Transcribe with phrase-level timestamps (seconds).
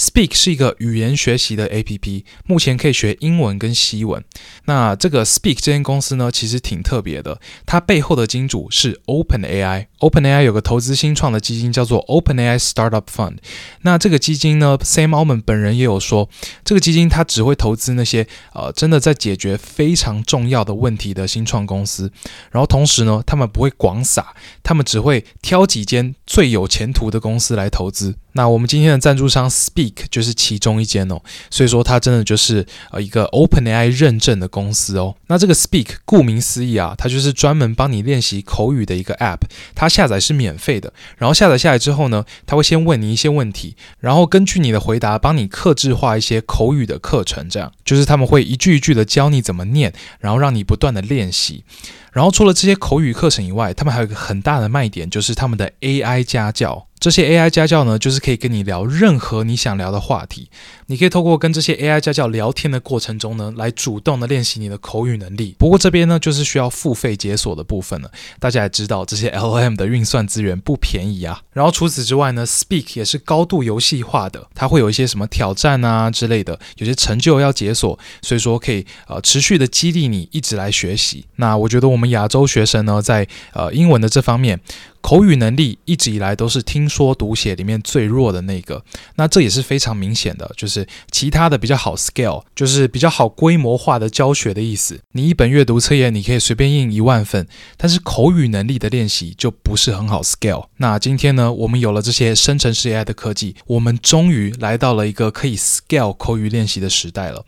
[0.00, 4.24] Speak 是一个语言学习的 APP，目前可以学英文跟西文。
[4.64, 7.38] 那这个 Speak 这间公司呢，其实挺特别的。
[7.66, 9.88] 它背后的金主是 OpenAI。
[9.98, 13.36] OpenAI 有个投资新创的基金叫做 OpenAI Startup Fund。
[13.82, 16.30] 那这个基金呢，Sam Altman 本人也有说，
[16.64, 22.10] 这个基金它只会投资那些呃真的在解决非常重要的问题的新创公司。
[22.50, 28.16] 然后同时呢，他们不会广撒，他们只会挑几间最有前途的公司来投资。
[28.32, 31.20] 那我们今天的赞助商 Speak 就是其中一间哦，
[31.50, 35.16] 所以说它真的就是呃一个 OpenAI 认证的公司哦。
[35.26, 39.40] 那这个 Speak 顾名思义啊，它就是专门帮你练习口语的一个 App，
[39.74, 40.92] 它下载是免费的。
[41.18, 51.64] 然后下载下来之后呢，它会先问你一些问题，然后根据你的回答帮你克制化一些口语的课程，这样就是他们会一句一句的教你怎么念，然后让你不断的练习。
[52.12, 56.88] 然后除了这些口语课程以外，他们还有一个很大的卖点，就是他们的 AI 家教。
[57.00, 60.50] 这些 AI 家教呢，就是可以跟你聊任何你想聊的话题。
[60.88, 65.56] 你可以透过跟这些 AI 家教聊天的过程中呢，来主动的练习你的口语能力。
[65.58, 68.10] 不过这边呢，就是需要付费解锁的部分了。
[68.38, 71.40] 大家也知道，这些 LLM 的运算资源不便宜啊。
[71.54, 81.24] 然后除此之外呢，Speak 也是高度游戏化的，它会有一些什么挑战啊之类的，有些成就要解锁，所以说可以呃持续的激励你一直来学习。
[81.36, 84.60] 那我觉得我们亚洲学生呢，在呃英文的这方面。
[85.00, 88.84] 口语能力一直以来都是听说读写里面最弱的那个，
[89.16, 95.00] 那这也是非常明显的，就是其他的比较好 scale，就是比较好规模化的教学的意思。
[95.12, 100.66] 你一本阅读测验你可以随便印一万份，但是口语能力的练习就不是很好 scale。
[100.76, 107.44] 那今天呢，我们有了这些生成式 AI 的科技，我们终于来到了一个可以 scale 口语练习的时代了。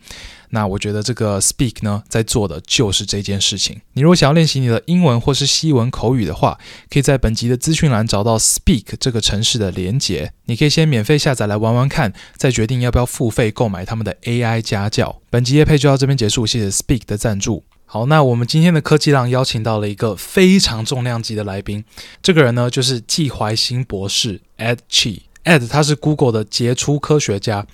[0.53, 3.81] 那我觉得这个 Speak 呢，在做的就是这件事情。
[3.93, 6.59] 你如果想要练习你的英文或是西文口语的话，
[6.91, 10.31] 可以在本集的资讯栏找到 Speak 这个城市的连结。
[10.45, 15.19] 你可以先免费下载来玩玩看，再决定要不要付费购买他们的 AI 家教。
[15.31, 17.63] 本集业配就到这边结束，谢谢 Speak 的赞助。
[17.85, 21.83] 好，那我们今天的科技浪邀请到了一个非常重量级的来宾，
[22.21, 25.21] 这个人呢就是纪怀新博士 Ed Chi。
[25.43, 27.65] Ed 他是 Google 的杰出科学家。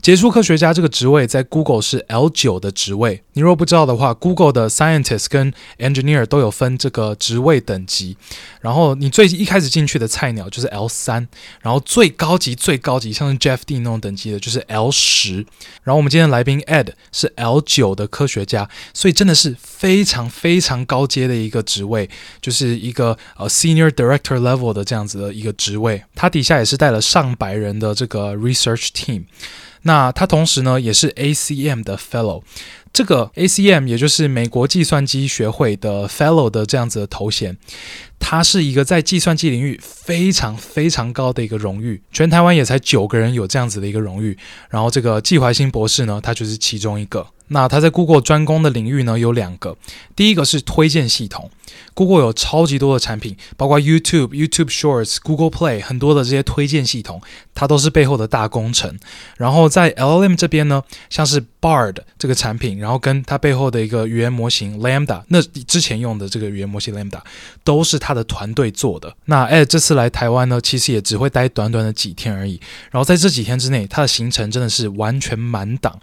[0.00, 3.22] 杰出科学家这个职位在 Google 是 L 九的职位。
[3.32, 8.16] 你若不知道的话，Google 的 Scientist 跟 Engineer 都有分这个职位等级。
[8.60, 11.26] 然后你最一开始进去的菜鸟就是 L 三，
[11.60, 15.44] 然后最高级最高级像是 Jeff D 那种等级的就是 L 十。
[15.82, 22.08] 然后我们今天来宾 Ed 是 L 九的科学家，所以真的是非常非常高阶的一个职位，
[22.40, 26.04] 就是一个呃 Senior Director Level 的这样子的一个职位。
[26.14, 29.24] 他底下也是带了上上百人的这个 Research Team。
[29.82, 32.42] 那他同时呢，也是 ACM 的 Fellow，
[32.92, 37.56] 这个 ACM 也就是美国计算机学会的 Fellow 的这样子的头衔，
[38.18, 44.36] 它是一个在计算机领域非常非常高的一个荣誉，全台湾也才九个人有这样子的一个荣誉，
[44.68, 47.26] 然后这个季怀新博士呢，他就是其中一个。
[47.48, 49.76] 那他在 Google 专攻的领域呢，有两个，
[50.14, 51.50] 第一个是推荐系统
[51.94, 57.20] ，Google 有超级多的产品，包括 YouTube、YouTube Shorts、Google Play 很多的这些推荐系统，
[57.54, 58.98] 它都是背后的大工程。
[59.36, 67.20] 然后在 LLM 这边呢，像是 Bard 这个产品，然后跟它背后的一个语言模型 Lambda，那之前用的这个语言模型 Lambda
[67.64, 69.14] 都是他的团队做的。
[69.24, 72.60] 那 Ed 这次来台湾呢，其实也只会待短短的几天而已，
[72.90, 75.98] 然后在这几天之内，他的行程真的是完全满档。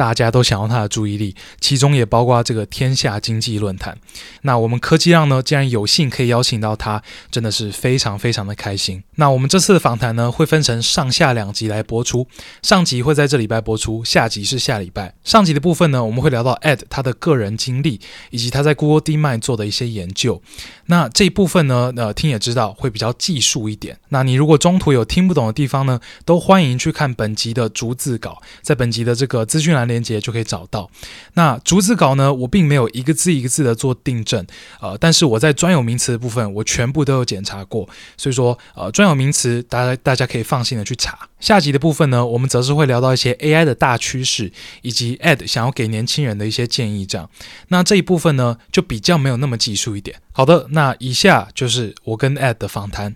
[0.00, 3.98] 大家都想要他的注意力，其中也包括这个天下经济论坛。
[4.40, 9.04] 那我们科技浪呢，既然有幸可以邀请到他，真的是非常非常的开心。
[9.16, 12.26] 那我们这次的访谈呢，会分成上下两集来播出。
[12.62, 15.14] 上集会在这礼拜播出，下集是下礼拜。
[15.22, 18.00] 上集的部分呢，我们会聊到 Ed 他的个人经历，
[18.30, 20.40] 以及他在 Google DeepMind 做的一些研究。
[20.86, 23.98] 那这一部分呢，呃，听也知道会比较技术一点。
[24.08, 30.88] 那你如果中途有听不懂的地方呢，都欢迎去看本集的逐字稿，在本集的这个资讯栏连接就可以找到。
[31.34, 34.46] 那逐字稿呢，我并没有一个字一个字的做订正，
[34.80, 41.18] 呃，但是我在专有名词的部分，我全部都有检查过，所以说，呃，专有名词大家大家可以放心的去查。
[41.40, 44.52] 下集的部分呢，我们则是会聊到一些 AI 的大趋势，
[44.82, 47.04] 以及 AD 想要给年轻人的一些建议。
[47.04, 47.28] 这样，
[47.68, 50.20] 那这一部分呢，就比较没有那么技术一点。
[50.32, 53.14] 好的，那以下就是我跟 AD 的访谈。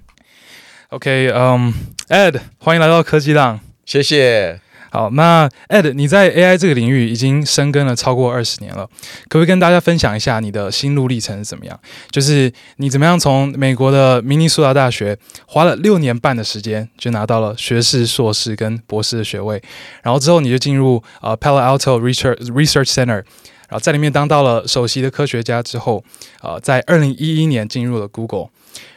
[0.88, 1.72] OK，嗯
[2.08, 4.63] ，um，Ed，欢迎来到科技浪，谢谢。
[4.94, 8.86] 好，那 Ed，你在 AI 这个领域已经深耕了超过二十年了，
[9.28, 11.76] 可不可以跟大家分享一下你的心路历程是怎么样？
[12.12, 15.18] 就是你怎么样从美国的明尼苏达大学
[15.48, 19.60] 花了六年半的时间就拿到了学士、硕士跟博士的学位，
[20.04, 23.24] 然后之后你就进入呃 Palo Alto Research Research Center，
[23.68, 26.04] 然后在里面当到了首席的科学家之后，
[26.40, 28.50] 呃，在二零一一年进入了 Google，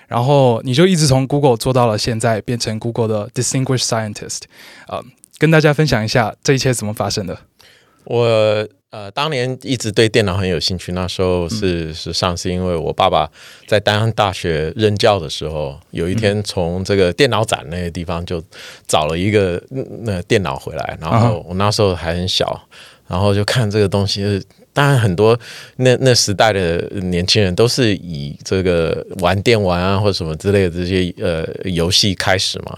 [0.08, 4.42] 然后你就一直从 Google 做到了现在，变成 Google 的 Distinguished Scientist，
[4.88, 5.04] 呃。
[5.38, 7.38] 跟大家分享一下这一切怎么发生的。
[8.06, 13.30] 我呃当年一直对电脑很有兴趣，那时候是实际上是因为我爸爸
[13.68, 18.42] 在丹阳大学任教的时候，有一天从这个电脑展那个地方就
[18.88, 19.62] 找了一个
[20.04, 22.68] 那电脑回来，然后我那时候还很小，
[23.08, 24.42] 然后就看这个东西。
[24.78, 25.36] 当然很多
[25.78, 32.78] 那那时代的年轻人都是以这个玩电玩啊或者什么之类的这些呃游戏开始嘛。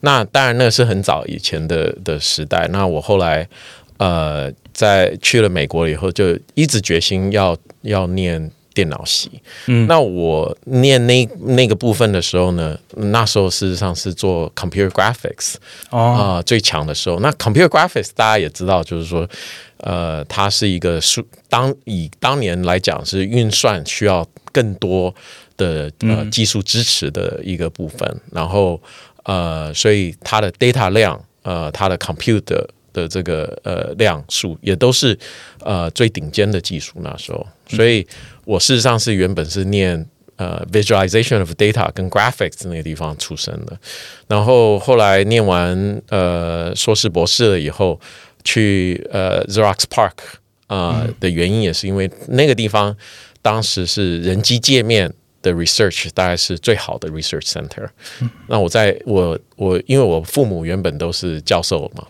[0.00, 2.66] 那当然，那是很早以前的的时代。
[2.72, 3.48] 那我后来，
[3.98, 9.30] 呃，在去了美国以后，就一直决心要要念电脑系。
[9.66, 15.54] 嗯，那我念那那个部分的时候呢，那时候事实上是做 computer graphics
[15.90, 17.20] 啊、哦呃、最强的时候。
[17.20, 19.26] 那 computer graphics 大家也知道，就是说，
[19.78, 25.14] 呃，它是一个数当以当年来讲是运算需要更多
[25.56, 28.80] 的呃技术支持的一个部分，然后。
[29.28, 35.18] 呃，所以它的 data 量，呃，它的 compute 的这个呃量数也都是
[35.64, 37.44] 呃最顶尖的技术那时候。
[37.66, 38.06] 所以
[38.44, 40.06] 我事实上是原本是念
[40.36, 43.76] 呃 visualization of data 跟 graphics 那个地方出身的，
[44.28, 47.98] 然后后来念完呃硕士博士了以后，
[48.46, 50.16] 去呃 Xerox Park
[50.68, 52.96] 啊、呃、的原因也是因为那个地方
[53.42, 55.12] 当时是人机界面。
[55.42, 57.88] 的 research 大概是最好的 research center。
[58.20, 62.04] 嗯、那我在我我因为我父母原本都是教授嘛，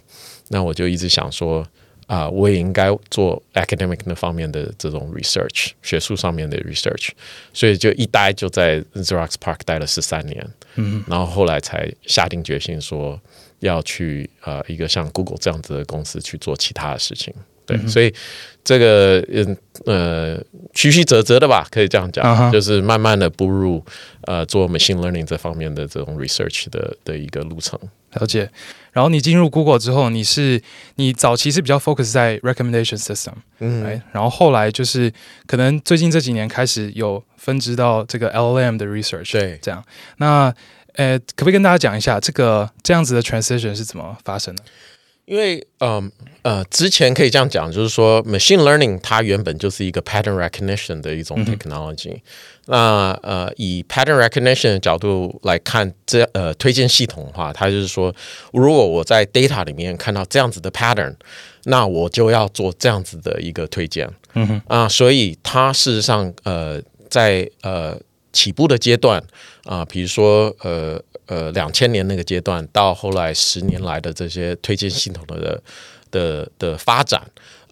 [0.49, 1.61] 那我就一直想说
[2.07, 7.11] 啊、呃，我也应该做 academic 那方面的这种 research，学术上面的 research，
[7.53, 10.49] 所以就一待就在 Xerox Park 待了十三年。
[10.77, 13.21] 嗯，然后后来才下定决心说
[13.61, 17.33] 要去呃一个像 Google 这样子的公司去做其他的事情。
[17.67, 18.15] 对，所以
[18.63, 19.57] 这个嗯
[19.87, 20.41] 呃
[20.73, 22.53] 曲曲折折的吧，可以这样讲，uh.
[22.53, 23.85] 就是慢慢的步入
[24.21, 27.77] 呃做 machine learning 这方面的这种 research 的的一个路程。
[28.13, 28.49] 了解。
[28.93, 30.63] 然后你进入 Google 之后，你是
[30.95, 35.13] 你早期是比较 focus 在 recommendation system，嗯，然后后来就是
[35.49, 39.85] 可能最近这几年开始有分支到这个 LLM 的 research，对，这样。
[40.19, 40.55] 那
[40.97, 44.65] 呃，可不可以跟大家讲一下这个这样子的 transition 是怎么发生的？
[45.27, 46.09] 因为，嗯
[46.43, 52.13] 呃，之前可以这样讲，就是说，machine learning 它原本就是一个 pattern recognition 的一种 technology。
[52.15, 52.23] 嗯、
[52.67, 58.15] 那呃，以 pattern recognition 的角度来看，这呃推荐系统的话，它就是说，
[58.53, 61.17] 如果我在 data 里面看到这样子的 pattern，
[61.65, 64.09] 那我就要做这样子的一个推荐。
[64.35, 67.99] 嗯哼，啊，所以它事实上，呃，在呃
[68.37, 69.23] 起步的阶段
[69.65, 71.03] 啊、比如说呃。
[71.29, 75.61] 呃，两千年那个阶段到后来十年来的这些推荐系统的
[76.09, 77.21] 的的发展，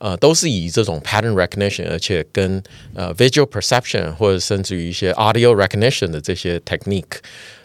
[0.00, 2.60] 呃，都是以这种 pattern recognition，而且跟
[2.94, 7.18] 呃 visual perception 或者甚至于一些 audio recognition 的这些 technique，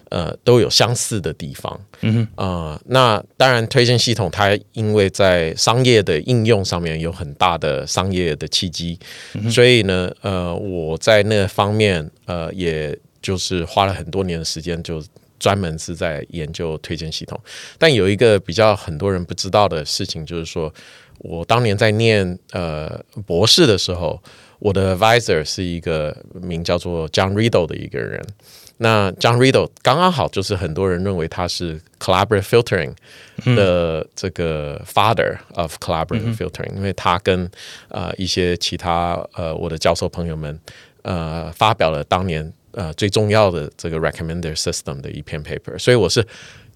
[0.10, 1.80] 呃，都有相似的地方。
[2.02, 9.00] 嗯哼，呃，那当然推荐系统它因为在商业的应用上面有很大的商业的契机，
[9.34, 15.04] 嗯、所以呢，呃，我在那方面呃，也就是花了很多年的时间就。
[15.40, 17.39] 专门是在研究推荐系统，
[17.78, 20.70] 但有一个比较很多人不知道的事情，就是说
[21.20, 24.22] 我当年在念呃博士的时候，
[24.60, 28.24] 我的 advisor 是一个名叫做 John Riddle 的一个人。
[28.78, 32.94] 那 John Riddle 刚刚好就是很多人认为他是 collaborative filtering
[33.56, 37.50] 的这个 father of collaborative filtering，、嗯、因为他跟
[37.89, 40.60] 呃一些其他呃我的教授朋友们
[41.01, 42.54] 呃发表了当年。
[42.72, 46.25] 呃，最重要的这个 recommender system 的一篇 paper，所以我是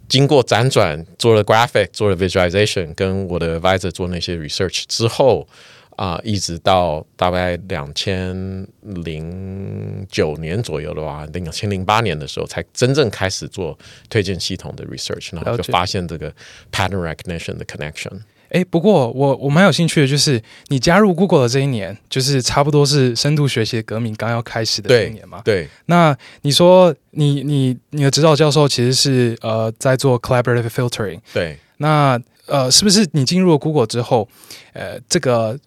[0.09, 5.47] 经过辗转做了 graphic，做了 visualization，跟我的 advisor 做那些 research 之后，
[5.95, 8.35] 啊、呃，一直到大概两千
[8.81, 13.77] 零九年左右的话，两千零八年的时候，才真正开始做
[14.09, 16.33] 推荐系统的 research，然后就发现这个
[16.71, 18.21] pattern recognition 的 connection。
[18.49, 25.41] 哎，不过我我蛮有兴趣的，就是你加入 Google 的这一年，就是差不多是深度学习的革命刚要开始的这一年嘛。
[25.43, 25.67] 对。
[25.87, 31.19] 那你说你你你的指导教授其实是呃在做 collaborative filtering。
[31.33, 31.57] 对。
[31.77, 34.29] 那呃是不是你进入了 Google 之后，
[34.73, 35.57] 呃这个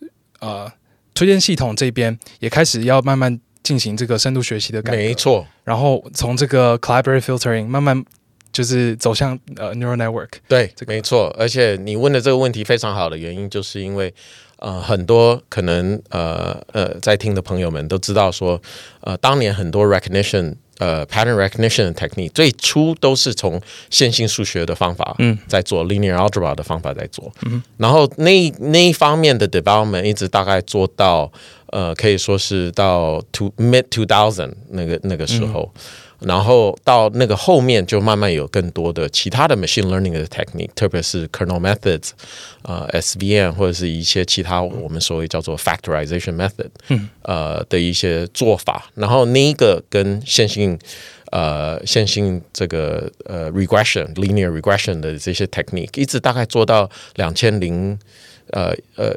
[0.47, 0.73] 呃
[1.15, 4.97] 推荐系统这边也开始要慢慢进行这个深度学习的改革？
[4.99, 5.47] 没错。
[5.65, 8.05] 然后从这个 collaborative filtering 慢慢。
[8.53, 10.31] 就是走向呃 neural network。
[10.49, 11.29] 对，这个、没错。
[11.39, 14.15] 而且你问的这个问题非常好的原因，就是因为
[14.61, 18.59] 呃很多可能呃呃在听的朋友们都知道说，
[19.03, 20.55] 呃当年很多 recognition。
[20.79, 31.31] 呃，pattern recognition 的 technique 最初都是从线性数学的方法嗯在做、嗯、linear algebra 的方法在做，嗯，然后那那一方面的 development 一直大概做到
[31.67, 35.71] 呃可以说是到 two mid two thousand 那个那个时候。
[35.75, 35.81] 嗯
[36.21, 42.11] 然后到那个后面就慢慢有更多的其他的 machine learning 的 technique，特别是 kernel methods，
[42.63, 48.91] 呃，SVM 或者是一些其他我们所谓叫做 factorization method，嗯，呃的一些做法。
[48.95, 50.79] 然后那一个跟线性，
[51.33, 57.99] 呃，线性这个呃 regression linear regression 的这些 technique，一直大概做到两千零，
[58.53, 59.15] 呃呃。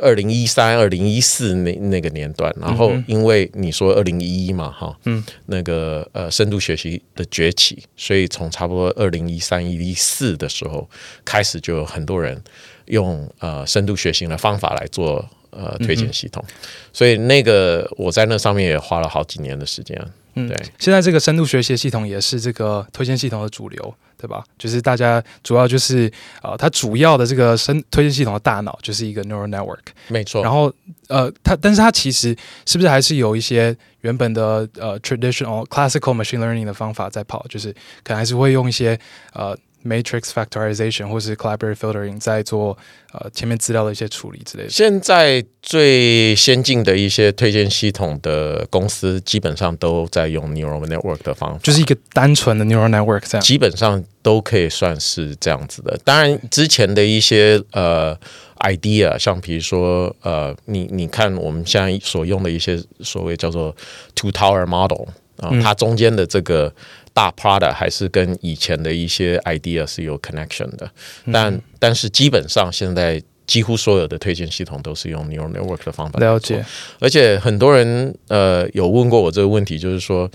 [0.00, 10.88] 二零一三、二零一四那那个年段，然后因为你说二零一一嘛，哈，嗯，那个呃深度学习的崛起，所以从差不多二零一三、一四的时候
[11.24, 12.40] 开始，就有很多人
[12.86, 16.44] 用呃深度学习的方法来做呃推荐系统，
[16.92, 19.98] 所以那个我在那上面也花了好几年的时间。
[20.34, 24.44] 嗯，对，现在这个深度学习系统也是这个推荐系统的主流，对吧？
[24.58, 30.42] 就是大家主要就是呃，它主要的这个深推荐系统的大脑就是一个 neural network，没错。
[30.42, 30.70] 然后
[31.08, 32.36] 呃，它但是它其实
[32.66, 37.72] 是不是还是有一些原本的呃 traditional classical machine learning 的方法在跑，就是
[38.04, 38.98] 可能还是会用一些
[39.32, 39.56] 呃。
[39.86, 42.76] Matrix factorization 或是 collaborative filtering 在做
[43.12, 44.70] 呃前面资料的一些处理之类的。
[44.70, 53.42] 现在最先进的一些推荐系统的公司，基本上都在用 neural network 的方法，就是一个单纯的 neural network 这样。
[53.42, 55.98] 基本上都可以算是这样子的。
[56.04, 58.18] 当然，之前的一些呃
[58.58, 63.74] idea，像比如说呃，你你看我们现在所用的一些所谓叫做
[64.14, 66.72] two tower model 啊、呃，它中间的这个。
[67.16, 70.90] 大 product 还是跟以前的一些 idea 是有 connection 的，
[71.32, 76.20] 但、嗯、但是基本上现在几乎所有的推荐系统都是用 neural network 的方法。
[76.20, 76.62] 了解，
[77.00, 80.30] 而且很多人呃有问过我这个问题，就是说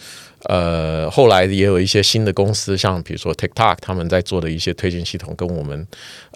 [0.45, 5.85] 呃后来也有一些新的公司，像比如说 TikTok 他们在做的一些推荐系统，跟我们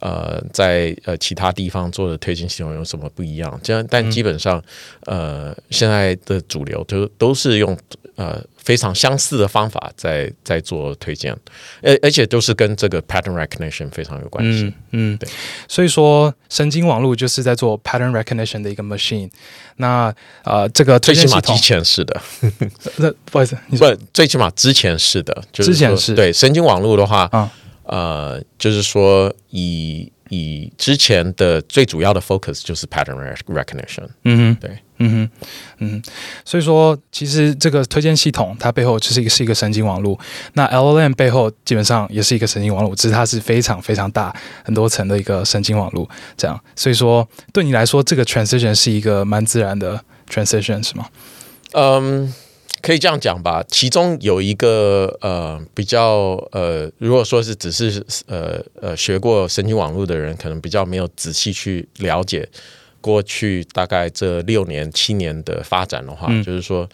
[0.01, 3.59] 呃在呃其他地方做的推荐系统有什么不一样？
[3.63, 4.63] 这样，但基本上、
[5.05, 7.77] 嗯、呃现在的主流都都是用
[8.15, 8.43] 呃。
[8.65, 11.31] 非常相似的方法在在做推荐，
[11.83, 14.63] 而而且都是跟这个 pattern recognition 非常有关系。
[14.89, 15.29] 嗯，嗯对。
[15.67, 19.29] 所以说，神经网络就是在做 pattern recognition 的一个 machine。
[19.75, 20.11] 那
[20.43, 22.19] 呃，这个最起码之前是的。
[22.97, 25.43] 那不好意思，你说不，最起码之前是的。
[25.51, 26.15] 就是、之前是。
[26.15, 27.51] 对神经网络的话，啊、
[27.85, 30.11] 呃，就是说以。
[30.29, 33.15] 以之前的最主要的 focus 就是 pattern
[33.45, 34.07] recognition。
[34.23, 35.29] 嗯哼，对，嗯哼，
[35.77, 36.01] 嗯，
[36.43, 40.19] 所以说其实这个推荐系统它背后就是一个是一个神经网络，
[40.53, 51.07] 那 LLM 背后基本上也是一个神经网络，只是它是非常非常大很多层的一个神经网络，这样，所以说对你来说这个 transition 是一个蛮自然的 transition 是吗？
[51.73, 52.33] 嗯。
[52.85, 62.47] 可以这样讲吧，其中有一个呃比较呃，如果说是只是呃呃学过神经网络的人，可能比较没有仔细去了解
[63.01, 66.87] 过去大概这六年七年的发展的话，嗯、就是说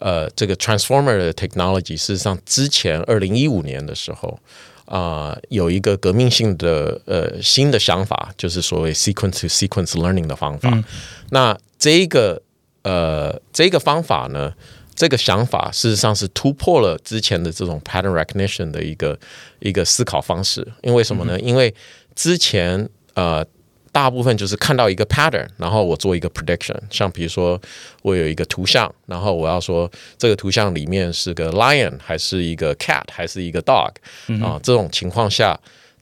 [0.00, 4.38] 呃这个 transformer 的 technology 事实上之前二零一五年的时候
[4.84, 10.68] 啊、呃、有一个革命性的呃新的想法，就是所谓 sequence to sequence learning 的方法。
[10.74, 10.84] 嗯、
[11.30, 12.42] 那这一个
[12.82, 14.52] 呃这个方法呢？
[14.98, 19.16] 这个想法事实上是突破了之前的这种 pattern recognition 的一个
[19.60, 20.66] 一个思考方式。
[20.82, 21.38] 因为什么呢？
[21.38, 21.72] 因为
[22.16, 23.46] 之前呃
[23.92, 26.76] 大部分就是看到一个 pattern，然后我做一个 prediction。
[26.90, 27.60] 像比如说
[28.02, 29.88] 我有一个图像，然后我要说
[30.18, 33.92] 这个图像里面是个 lion 还是一个 cat 还是一个 dog
[34.42, 34.58] 啊？
[34.64, 35.56] 这种情况下，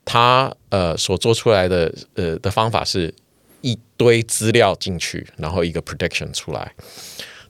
[0.06, 3.12] 他呃所做出来的呃的方法是
[3.60, 6.72] 一堆资料进去，然后一个 prediction 出来。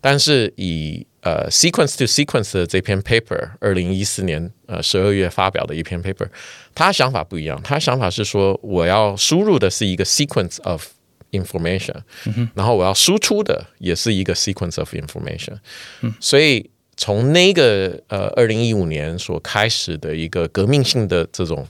[0.00, 6.28] 但是以呃，sequence to sequence 的这篇 paper，二零一四年呃十二月发表的一篇 paper，
[6.72, 7.60] 他想法不一样。
[7.64, 10.86] 他想法是说，我要输入的是一个 sequence of
[11.32, 15.58] information，嗯，然后我要输出的也是一个 sequence of information。
[16.02, 21.66] 嗯，所以从那个呃二零一五年所开始的一个革命性的这种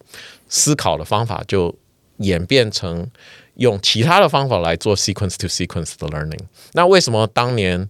[0.51, 1.75] 思考的方法，就
[2.19, 3.11] 演变成
[3.55, 6.45] 用其他的方法来做 sequence to sequence 的 learning。
[6.75, 7.89] 那为什么当年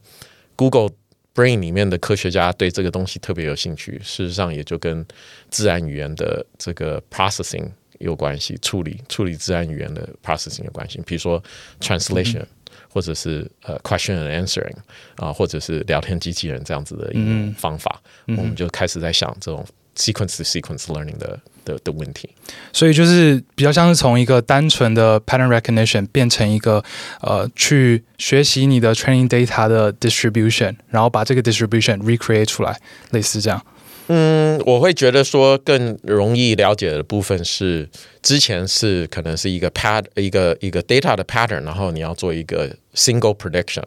[0.55, 0.91] Google
[1.37, 5.07] Brain 里面的科学家对这个东西特别有兴趣，事实上也就跟
[5.51, 10.99] 自然语言的这个 processing 有关系，处理处理自然语言的 processing 有关系。
[11.05, 11.43] 比如说
[11.79, 12.43] translation，
[12.89, 14.77] 或者是呃 question and answering
[15.17, 19.63] 啊，或者是聊天机器人这样子的一种方法，我们就开始在想这种
[19.97, 22.29] sequence to sequence learning 的的的问题。
[22.73, 26.83] 所以就是比较像是从一个单纯的 pattern recognition 变成一个
[27.21, 32.79] 呃去学习你的 training data 的 distribution，然后把这个 distribution recreate 出来，
[33.11, 33.61] 类似这样。
[34.09, 37.89] 嗯，我会觉得说更容易了解的部分是，
[38.23, 43.83] 之前是可能是一个 pat 一个一个 data 的 pattern，然后你要做一个 single prediction。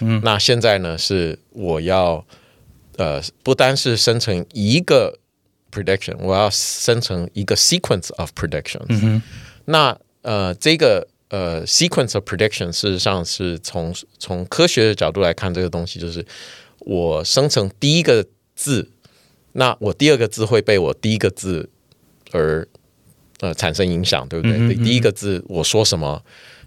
[0.00, 2.22] 嗯，那现在呢是我要
[2.98, 5.18] 呃不单是生成一个
[5.74, 8.86] prediction，我要生成一个 sequence of predictions。
[8.88, 9.20] 嗯，
[9.64, 16.24] 那呃这个呃 sequence of prediction 事实上是从从科学的角度来看，这个东西就是
[16.78, 18.88] 我生成第一个字。
[19.56, 21.70] 那我第二个字会被我第一个字
[22.32, 22.66] 而
[23.38, 24.56] 呃产生影响，对不对？
[24.56, 26.20] 嗯嗯、第一个字我说什么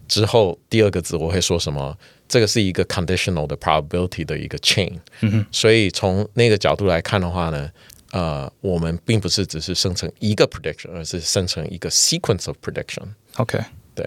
[0.08, 1.98] 之后，第二个字我会说什么？
[2.30, 4.94] 这个是一个 conditional 的 probability 的一个 chain。
[5.20, 5.46] 嗯。
[5.52, 7.70] 所以从那个角度来看的话呢，
[8.12, 13.04] 呃，我们并不是只是生成一个 prediction，而是生成一个 sequence of prediction。
[13.36, 13.60] OK，
[13.94, 14.06] 对。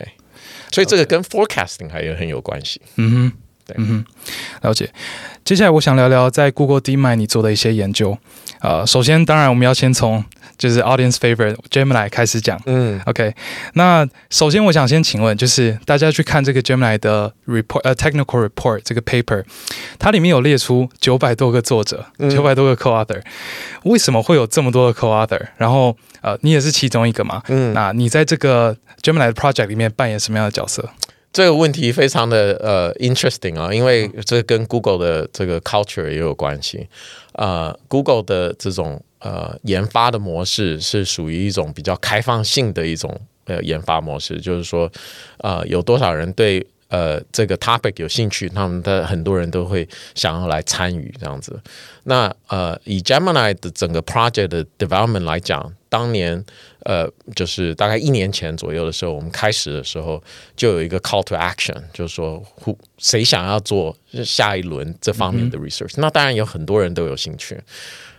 [0.73, 2.80] 所以这个跟 forecasting 还有很有关系。
[2.97, 3.33] 嗯哼。
[3.66, 4.04] 对嗯哼，
[4.62, 4.92] 了解。
[5.45, 8.19] 接下来我想聊聊在 Google DeepMind 你做的一些研究。
[8.60, 10.22] 呃，首先当然我们要先从
[10.58, 12.60] 就是 Audience Favorite Gemini 开始讲。
[12.66, 13.34] 嗯，OK。
[13.74, 19.42] 那首先我想先请问，就是大家去看这个 Gemini 的 report，呃，technical report 这个 paper，
[19.98, 23.22] 它里面有列出九百多个作者，九百多个 co-author。
[23.84, 25.40] 为什么会有这么多的 co-author？
[25.56, 27.42] 然后呃，你也是其中一个嘛？
[27.48, 30.86] 嗯，那你在这个 Gemini 的 project 里面扮演什么样的角色？
[31.32, 36.88] 这个问题非常的呃 interesting 啊，因为这跟 Google 的这个 culture 也有关系。
[37.34, 44.90] 呃，Google 的这种呃研发的模式是属于一种比较开放性的一种呃研发模式，就是说，
[45.38, 51.58] 呃，有多少人对呃这个 topic 有兴趣，他们的很多人都会想要来参与这样子。
[52.02, 56.42] 那呃，以 Gemini 的整个 project 的 development 来讲，当年。
[56.85, 57.06] 呃，
[57.37, 60.18] 就是大概一年前左右的时候，我们开始的时候
[60.56, 62.42] 就有一个 call to action，就是说，
[62.97, 63.94] 谁想要做
[64.25, 65.92] 下一轮这方面的 research？
[65.99, 67.61] 嗯、那当然有很多人都有兴趣。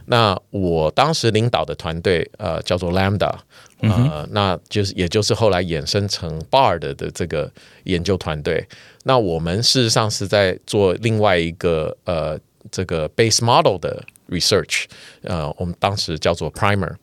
[0.06, 3.34] 那我当时领导的团队，呃，叫做 Lambda，
[3.80, 7.52] 呃，嗯、那就是也就是后来衍生成 Bard 的这个
[7.86, 8.64] 研究团队。
[9.06, 14.84] 那我们事实上是在做另外一个呃这个 base model 的 research，
[15.24, 16.94] 呃，我们当时叫做 Primer。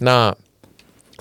[0.00, 0.36] 那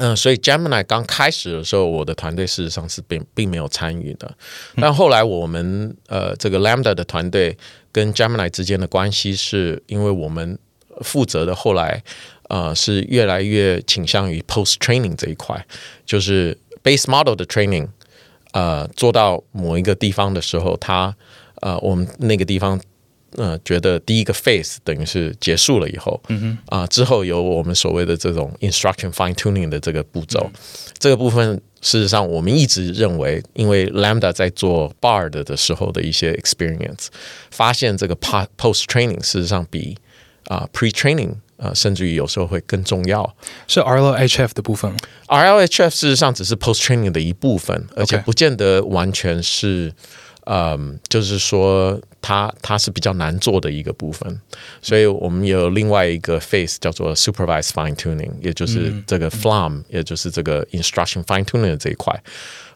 [0.02, 4.34] 嗯，所以 Gemini 刚开始的时候，我的团队事实上是并并没有参与的。
[4.78, 7.58] 但后来我们呃这个 Lambda 的团队
[7.92, 10.58] 跟 Gemini 之间的关系，是因为我们
[11.02, 12.02] 负责的后来
[12.48, 15.66] 呃是越来越倾向于 post training 这一块，
[16.06, 17.90] 就是 base model 的 training，
[18.54, 21.14] 呃做到某一个地方的时候，它
[21.56, 22.80] 呃我们那个地方。
[23.38, 30.60] 呃，觉得第一个 phase 等于是结束了以后，嗯哼，啊、呃，之后有我们所谓的这种 instruction fine tuning 的这个步骤，嗯、
[30.98, 37.08] 这个部分事实上我们一直认为，因为 Lambda 在做 Bard 的时候的一些 experience，
[37.52, 39.98] 发现这个 post training 事实上比
[40.46, 43.36] 啊、呃、pre training 啊、呃，甚至于有时候会更重要，
[43.68, 49.94] 是 RLHF 的部分吗？RLHF 事实上只是 post training 的一部分，而且不见得完全是。
[50.52, 54.40] 嗯，就是说它它是比较难做的一个部分，
[54.82, 62.22] 所以我们有另外一个 phase 叫做 supervised fine tuning，也就是这个 FLAM，也就是这个 instruction fine tuning 的这一块。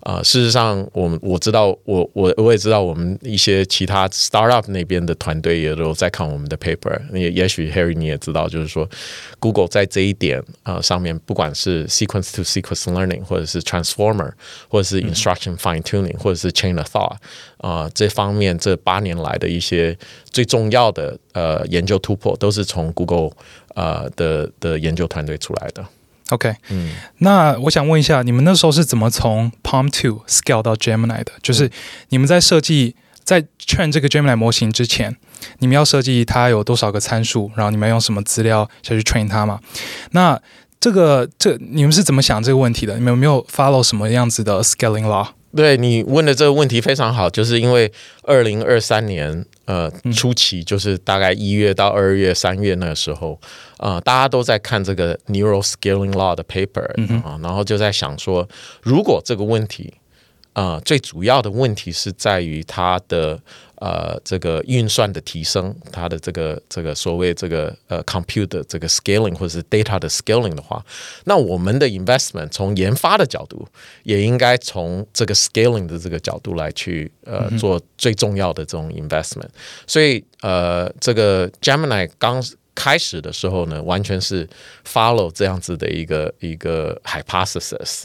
[0.03, 6.99] 啊、呃，事实上，我我知道，我我我也知道，我们一些其他 startup 那边的团队也都在看我们的 paper。
[7.13, 8.85] 也也许 Harry 你也知道，就是说
[9.39, 14.33] ，Google 在这一点啊、呃、上面，不管是 sequence to sequence learning，或者是 transformer，
[14.67, 17.15] 或者是 instruction fine tuning，或者是 chain of thought
[17.59, 19.97] 啊、呃、这方面这八年来的一些
[20.29, 23.31] 最重要的呃研究突破，都是从 Google
[23.73, 25.85] 呃的的研究团队出来的。
[26.33, 31.31] OK，嗯，那我想问一下，你们那时候是怎么从 PaLM Two scale 到 Gemini 的？
[31.41, 31.69] 就是
[32.09, 35.15] 你们在设计在 train 这个 Gemini 模型之前，
[35.59, 39.59] 你们要设计它有多少个参数，然后你们要用什么资料下去 train 它嘛？
[40.11, 40.39] 那
[40.79, 42.95] 这个这你们是怎么想这个问题的？
[42.95, 45.27] 你们有没有 follow 什么样子的 scaling law？
[45.55, 47.91] 对，你问的这个问题非常好，就是因为
[48.23, 53.39] 二零二三年呃初期，就是大概一月到二月、三月那个时候，
[53.77, 56.85] 啊、呃，大家都在看这个 Neural Scaling Law 的 paper
[57.23, 58.47] 啊、然后就在想说，
[58.81, 59.93] 如果这个问题
[60.53, 63.39] 啊、呃，最主要的问题是在于它的。
[63.83, 70.81] 呃，这个运算的提升，它的这个这个所谓这个呃 compute 的这个 scaling 或者是 data 的 scaling 的话，
[71.25, 73.67] 那我们的 investment 从研发的角度，
[74.03, 79.49] 也应该从这个 scaling 的这个角度来去呃做最重要的这种 investment。
[79.85, 82.41] 所以呃，这个 Gemini 刚
[82.73, 84.47] 开始的时候呢，完全是
[84.87, 88.03] follow 这样子的一个一个 hypothesis。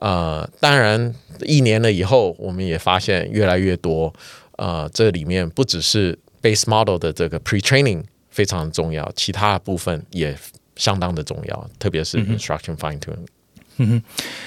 [0.00, 4.12] 呃，当然一年了以后，我们也发现越来越多，
[4.56, 10.36] 呃，这里面不只是 base model 的这个 pre-training 非常重要，其他部分也
[10.76, 13.26] 相当的重要，特别是 instruction fine-tuning。
[13.78, 14.02] 嗯哼，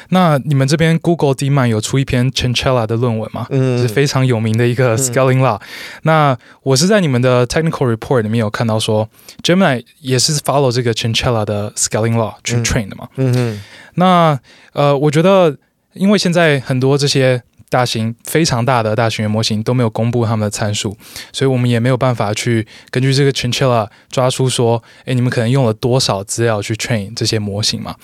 [0.10, 3.46] 那你们这边 Google DeepMind 有出一篇 Chinchilla 的论文吗？
[3.50, 5.58] 嗯，是非常有名的一个 Scaling Law。
[5.58, 5.67] 嗯、
[6.04, 9.10] 那我是在你们的 Technical Report 里面有看到说
[9.43, 13.10] ，Gemini 也是 follow 这个 Chinchilla 的 Scaling Law 去 train 的嘛。
[13.17, 13.62] 嗯哼，
[13.96, 14.39] 那
[14.72, 15.58] 呃，我觉得
[15.91, 17.43] 因为现在很多这些。
[17.69, 20.95] 大型非常大的大型模型都没有公布他们的参数，
[21.34, 27.95] 所以我们也没有办法去根据这个 Chinchilla 抓出说，诶，你们可能用了多少资料去 train 这些模型嘛？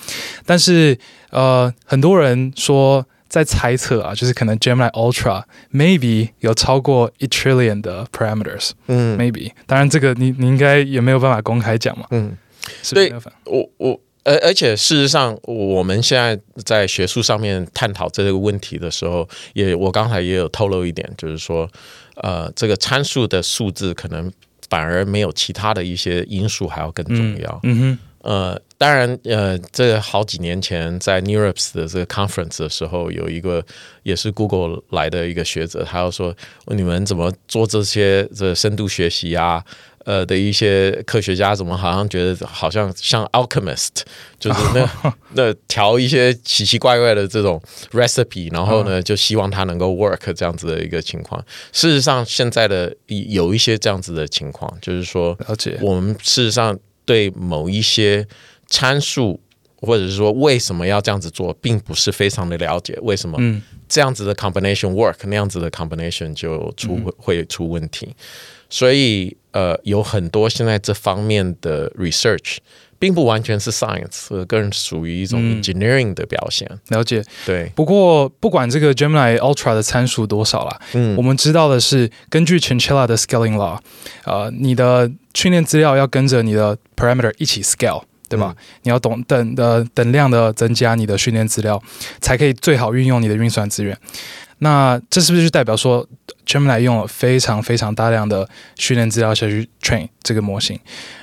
[0.44, 0.98] 但是，
[1.30, 9.50] 呃，很多人说在猜测啊，就是可能 Gemini Ultra maybe 有超过一 trillion 的 parameters，嗯，maybe。
[9.66, 12.36] 当然，这个你你应该也没有办法公开讲嘛，嗯，
[12.82, 13.14] 是不是？
[13.46, 14.00] 我我。
[14.24, 21.70] 而而且事实上，我们现在在学术上面探讨这个问题的时候，也我刚才也有透露一点，就是说，
[22.16, 24.32] 呃，这个参数的数字可能
[24.68, 27.60] 反而没有其他的一些因素还要更重要。
[27.62, 27.98] 嗯，嗯哼。
[28.24, 33.62] 呃，当然，呃，这好几年前在 NeurIPS 的这个 conference 的时候，有一个
[34.02, 36.34] 也是 Google 来的一个学者，他要说，
[36.68, 39.62] 你们怎么做这些这深度学习啊？
[40.06, 43.88] 呃的一些科学家怎么好像觉得好像像 alchemist，
[44.38, 44.86] 就是那
[45.32, 47.58] 那调一些奇奇怪怪的这种
[47.90, 51.42] recipe，然后呢就希望它能够 work 这样子的一个情况。
[51.72, 55.34] 事实上，现在的有一些这样子的情况，就是说，
[55.80, 58.26] 我们事实上对某一些
[58.66, 59.40] 参数，
[59.80, 62.98] 或者是说为什么要这样子做，并不是非常的了解。
[63.02, 63.38] 为什么
[63.88, 68.14] 这样子的 combination work，那样子的 combination 就出会出问题？
[68.70, 72.56] 所以，呃，有很多现在这方面的 research，
[72.98, 76.66] 并不完全是 science，更属于一种 engineering 的表现。
[76.72, 77.70] 嗯、了解，对。
[77.76, 83.78] 不过，不管这个 Gemini Ultra 的参数多少啦，嗯，我们知道的是，根据 Chinchilla 的 scaling law，
[84.24, 88.54] 呃，你的训练资料要跟着你的 parameter 一起 scale，对吧？
[88.56, 91.82] 嗯、你要懂等的等量的增加你的训练资料，
[92.20, 93.98] 才可以最好运用你的运算资源。
[94.58, 96.06] 那这是不是就代表说
[96.46, 100.78] ，Gemini 用了非常非常大量的训练资料下去 train 这个模型？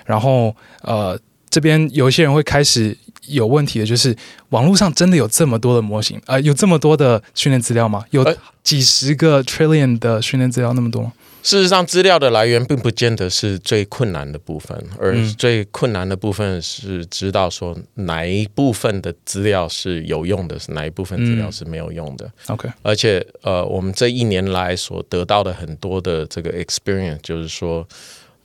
[0.06, 1.18] 然后，呃，
[1.50, 2.96] 这边有一些人会开始
[3.28, 4.16] 有问题的，就是
[4.50, 8.04] 网络上真的有这么多的模型啊、呃，有这么多的训练资料吗？
[8.12, 8.24] 有
[8.62, 11.14] 几十个 trillion 的训练资料那么多吗？
[11.44, 22.26] 事实上，资料的来源并不见得是最困难的部分，而最困难的部分是知道说哪一部分的资料是有用的，是哪一部分资料是没有用的。
[22.48, 27.88] 嗯、OK，而且呃，我们这一年来所得到的很多的这个 experience，就是说。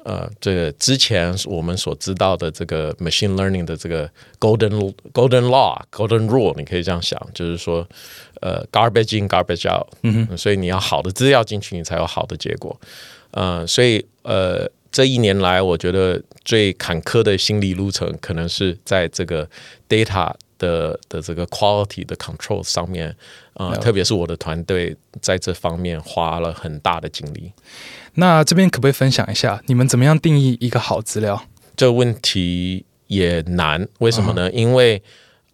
[0.09, 7.85] 呃，这个之前我们所知道的这个 machine learning 的这个 golden golden law golden rule，你可以这样想，就是说，
[8.41, 12.79] 呃，garbage in garbage out，嗯哼，所以你要好的资料进去，你才有好的结果。
[13.31, 19.49] 呃，所以呃，这一年来，我觉得最坎坷的心理路程，可能是在这个
[19.89, 23.09] data 的的这个 quality 的 control 上面，
[23.55, 27.53] 啊、呃，特别是我的团队在这方面花了很大的精力。
[28.15, 31.45] 那这边可不可以分享一下，你们怎么样定义一个好资料？
[31.77, 34.55] 这个问题也难，为什么呢？Uh.
[34.55, 35.03] 因为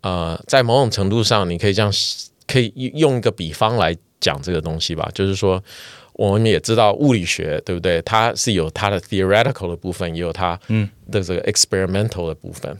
[0.03, 1.93] 呃，在某种程度上，你可以这样，
[2.53, 5.09] 可以用一个比方来讲这个东西吧。
[5.15, 5.63] 就是说，
[6.15, 8.03] 我们也知道物理学，对不对？
[8.03, 10.59] 它是有它的 theoretical 的部分，也有它
[11.11, 12.77] 的这个 experimental 的部分。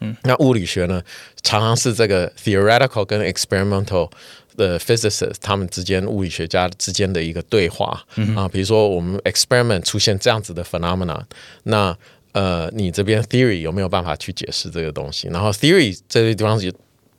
[0.00, 1.02] 嗯，那物理学呢，
[1.42, 4.10] 常常是这个 theoretical 跟 experimental。
[4.56, 11.20] 的 physicists 他们之间物理学家之间的一个对话、嗯、啊，比如说我们 experiment 出现这样子的 phenomena，
[11.64, 11.98] 那
[12.30, 15.26] 呃，你这边 theory 有没有办法去解释这个东西？
[15.26, 16.72] 然后 theory 这个地方是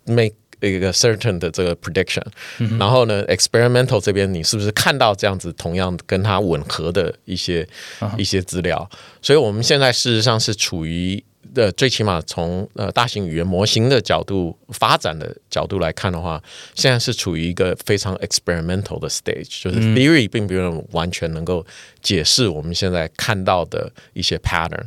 [0.05, 2.23] make 一个 certain 的这个 prediction，、
[2.59, 7.67] 嗯、然后呢 experimental 这边你是不是看到这样子同样跟它吻合的一些、
[8.01, 8.89] 嗯、一些资料？
[9.21, 11.23] 所以我们现在事实上是处于。
[11.53, 16.41] 的最起码从呃大型语言模型的角度发展的角度来看的话，
[16.73, 21.65] 现在是处于一个非常 experimental 的 stage，就是 theory 并不能完全能够
[22.01, 24.83] 解释我们现在看到的一些 pattern。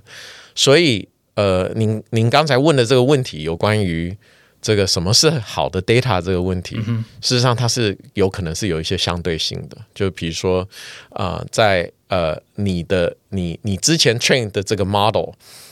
[0.54, 4.14] 所以呃，您您刚才问的这个问题，有关于
[4.60, 6.76] 这个什么是好的 data 这个问题，
[7.20, 10.60] 事实上它是有可能是有一些相对性的，就比如说
[11.10, 15.30] 啊、呃，在呃你的你你之前 train 的这个 model。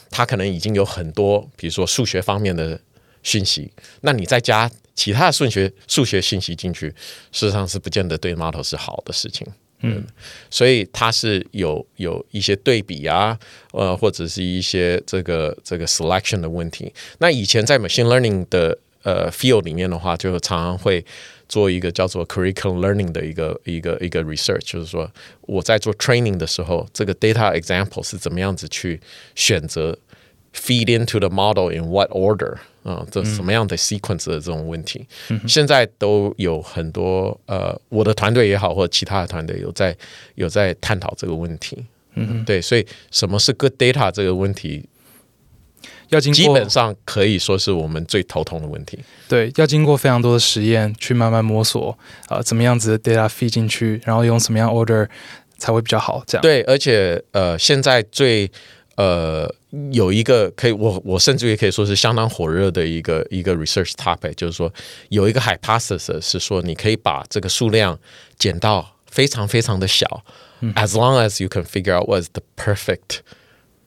[0.09, 2.81] 它可能已经有很多，比如说数学方面的
[3.25, 3.71] 讯息，
[4.03, 6.89] 那你再加其他的数学数学信息进去，
[7.33, 9.45] 事实上是不见得对 model 是好的事情。
[9.81, 10.05] 嗯，
[10.51, 13.39] 所以它是有有一些对比啊，
[13.73, 16.93] 呃，或者是一些这个这个 selection 的问题。
[17.19, 21.05] 那以前在 machine learning 的呃 field 里面的话，就常常会
[21.49, 25.11] 做一个叫做 curriculum learning 的一个一个一个 research，就是说
[25.43, 29.01] 我在做 training 的时候，这个 data example 是怎么样子去
[29.35, 29.97] 选择
[30.55, 32.57] feed into the model in what order。
[32.87, 39.97] 啊，这什么样的 sequence 的这种问题，嗯、现在都有很多呃，我的团队也好，或者其他的团队有在
[40.37, 41.85] 有在探讨这个问题。
[42.15, 44.89] 嗯，对，所以什么是 good data 这个问题，
[46.11, 49.01] 要经过基本上可以说是我们最头痛的问题。
[49.29, 51.91] 对，要经过非常多的实验去慢慢摸索
[52.29, 55.09] 啊、呃，怎么样子的 data feed 进去，然后用什么样 order
[55.59, 56.23] 才会比较好。
[56.25, 58.49] 这样对，而且呃，现在最
[58.95, 59.53] 呃，
[59.93, 64.73] 有一个可以，我我甚至于可以说是相当火热的一个一个 research topic，就是说
[65.09, 67.99] 有一个 hypothesis 是说，你可以把这个数量
[68.39, 70.25] 减到非常非常的小，
[70.61, 73.21] 嗯，as long as you can figure out what is the perfect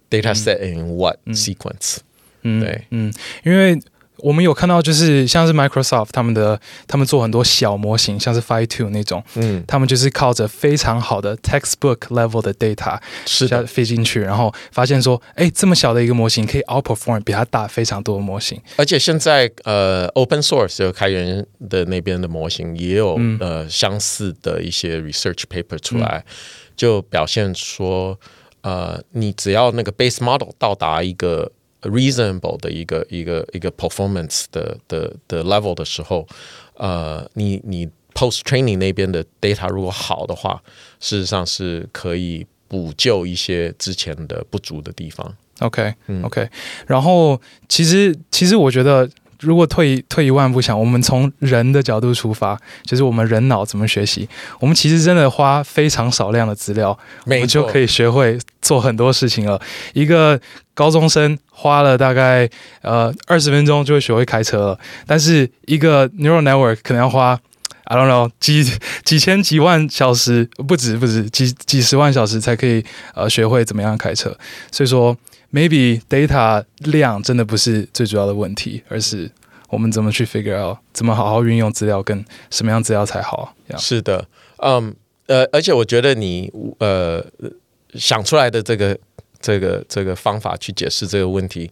[0.09, 1.97] data set in what sequence，
[2.43, 3.79] 嗯，对，嗯，因为。
[4.21, 18.59] 我们有看到，就是像是 Microsoft 他们的，他们做很多小模型，像是 Phi Two 那种，嗯，他们就是靠着非常好的 textbook level 的 data 是的飞进去，然后发现说，哎，这么小的一个模型可以 outperform 比它大非常多的模型。
[18.75, 26.33] 而且现在呃，open source 有开源的那边的模型也有、嗯、呃相似的一些 research paper 出来，嗯、
[26.75, 28.19] 就表现说，
[28.61, 31.51] 呃，你只要那个 base model 到达一个。
[31.83, 36.27] Reasonable 的一个一个一个 performance 的的的 level 的时候，
[36.75, 40.61] 呃，你你 post training 那边的 data 如果好的话，
[40.99, 45.35] 事实上是可以补救一些之前的不足的地方。
[45.59, 46.49] OK，嗯，OK，
[46.87, 49.09] 然后其实其实我觉得。
[49.39, 54.27] 如果退退一万步想，我们从人的角度出发，就是我们人脑怎么学习？
[54.59, 59.59] 我们其实真的花非常少量的资料，我们就可以学会做很多事情了。
[59.93, 60.39] 一个
[60.73, 62.49] 高中生花了大概
[62.81, 67.39] 呃二十分钟就会学会开车了，但是一个 neural network 可能要花
[67.85, 68.63] I don't know 几
[69.05, 72.83] 几千几万小时，不止不止几几十万小时才可以
[73.15, 74.37] 呃学会怎么样开车。
[74.69, 75.15] 所以说。
[75.51, 79.31] Maybe data 量真的不是最主要的问题，而是
[79.69, 83.55] 我们怎么去 figure out 怎么好好运用资料，跟什么样资料才好。
[83.75, 87.25] 是的，嗯，呃，而且我觉得你呃
[87.95, 88.95] 想出来的这个
[89.39, 91.71] 这个这个方法去解释这个问题，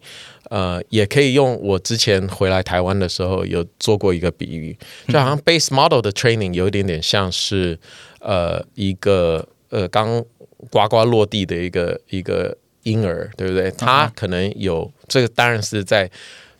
[0.49, 4.75] 呃，也可以用我之前回来台湾的时候有做过一个比喻，
[5.07, 7.77] 就好像 base model 的 training 有一点点像是
[8.21, 10.23] 呃一个呃刚
[10.71, 12.57] 呱呱落地的一个一个。
[12.89, 13.69] 婴儿对不对？
[13.71, 16.09] 他可能有这个，当然是在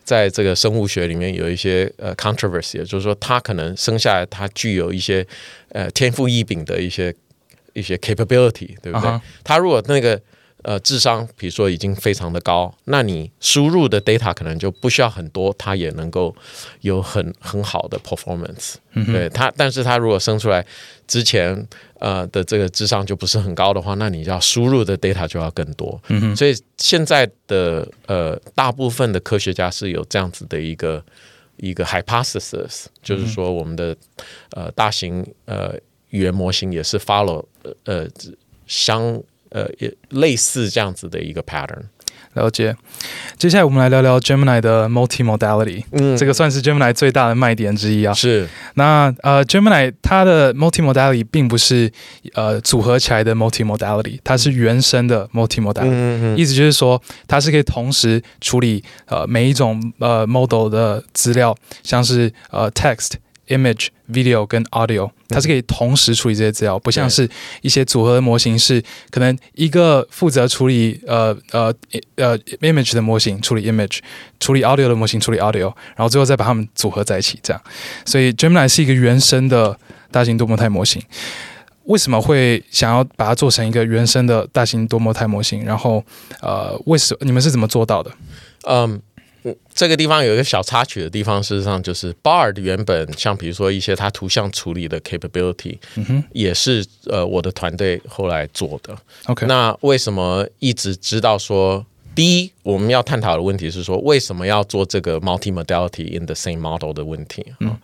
[0.04, 5.26] 在这个生物学里面有一些呃 controversy，就是说他可能生下来他具有一些
[5.70, 7.14] 呃天赋异禀的一些
[7.72, 9.20] 一些 capability，对不对？
[9.42, 10.20] 他如果那个。
[10.64, 16.34] 呃，智商比如说已经非常的高，那你输入的 data 可能就不需要很多，它也能够
[16.80, 18.74] 有很很好的 performance。
[18.94, 20.66] 嗯，对它，但是它如果生出来
[21.06, 21.66] 之前
[22.00, 26.00] 呃的这个智商就不是很高的话，那你要输入的 data 就要更多。
[26.08, 31.02] 嗯，所以现在的呃大部分的科学家是有这样子的一个
[31.58, 33.96] 一个 hypothesis，就是说我们的
[34.50, 35.74] 呃大型呃
[36.10, 37.44] 语言模型也是 follow
[37.84, 38.08] 呃
[38.66, 39.22] 相。
[39.50, 41.82] 呃，也类似这样子的一个 pattern。
[42.34, 42.76] 了解。
[43.36, 45.82] 接下来我们来聊聊 Gemini 的 multimodality。
[45.92, 48.12] 嗯，这个算是 Gemini 最大的卖点之一啊。
[48.14, 48.46] 是。
[48.74, 51.90] 那呃，Gemini 它的 multimodality 并不是
[52.34, 55.88] 呃组合起来的 multimodality，它是原生的 multimodality。
[55.90, 56.38] 嗯嗯。
[56.38, 63.14] 意思就是说，它是可以同时处理呃每一种呃 model 的资料，像是呃 text。
[63.48, 67.28] Image、Video 跟 Audio，它是可以同时处理这些资料，不像是
[67.62, 71.74] 一些组合的模型是可能一个负责处理呃呃
[72.16, 73.98] 呃 Image 的模型处理 Image，
[74.40, 77.62] 处理 Audio 的模型处理 Audio，然后最后再把它们组合在一起这样。
[78.04, 79.78] 所以 Gemini 是一个原生的
[80.10, 81.02] 大型多模态模型。
[81.84, 85.64] 为什么会想要把它做成一个原生的大型多模态模型？
[85.64, 86.04] 然后
[86.42, 88.10] 呃，为什么你们是怎么做到的？
[88.68, 89.00] 嗯。
[89.48, 98.96] Um 这个地方有一个小插曲的地方，事实上就是 Bard 原本像比如说一些它图像处理的 capability，嗯，也是呃我的团队后来做的。
[99.26, 107.46] OK，那为什么一直知道说，第一我们要探讨的问题是说，为什么要做这个 multimodality in the same model 的问题？
[107.60, 107.76] 嗯，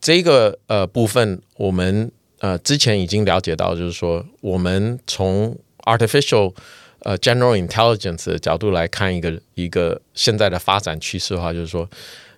[0.00, 6.54] 这个呃部分我们呃之前已经了解到，就是说我们从 artificial
[7.04, 11.88] 呃，general intelligence 的角度来看，一个一个现在的发展趋势的话，就是说，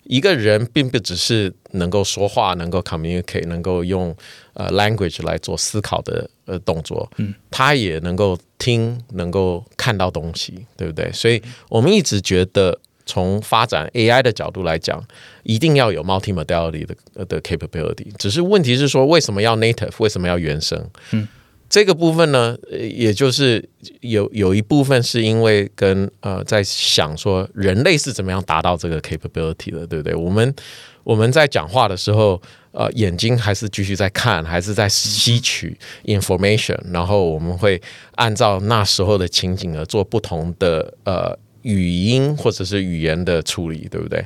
[0.03, 4.15] 一个人并不只是能够说话、能够 communicate、能够用
[4.55, 11.13] 呃 language 来做思考的呃动作，嗯，他也能够听，能够看到东西，对不对？
[11.13, 12.77] 所以我们一直觉得，
[13.07, 15.01] 从发展 AI 的角度来讲，
[15.45, 18.13] 一定要有 multimodality 的的 capability。
[18.19, 19.93] 只是问题是说，为什么要 native？
[19.99, 20.91] 为什么要原生？
[21.13, 21.29] 嗯。
[21.69, 23.69] 这个部分呢，也就是
[24.01, 30.15] 有有一部分是因为跟呃在想说人类是怎么样达到这个 capability 的，对不对？
[30.15, 30.55] 我们
[31.03, 37.83] 我们在讲话的时候，呃，眼睛还是继续在看，还是在吸取 information，然后我们会
[38.15, 44.25] 按照那时候的情景而做不同的呃语音或者是语言的处理，对不对？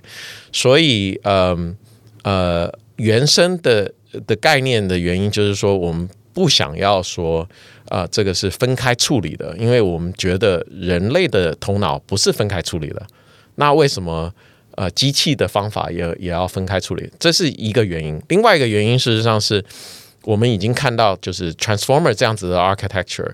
[0.52, 1.74] 所以，嗯
[2.22, 3.92] 呃，呃，原生的
[4.26, 6.06] 的概念的原因就是说我们。
[6.32, 7.42] 不想要说，
[7.88, 13.06] 啊、呃，这个是分开处理的，因为我们觉得人类的头脑不是分开处理的。
[13.56, 14.32] 那为什么
[14.76, 17.10] 呃机器的方法也也要分开处理？
[17.18, 18.20] 这是一个原因。
[18.28, 19.64] 另外一个原因，事实上是
[20.22, 23.32] 我们已经看到，就是 Transformer 这样子的 architecture，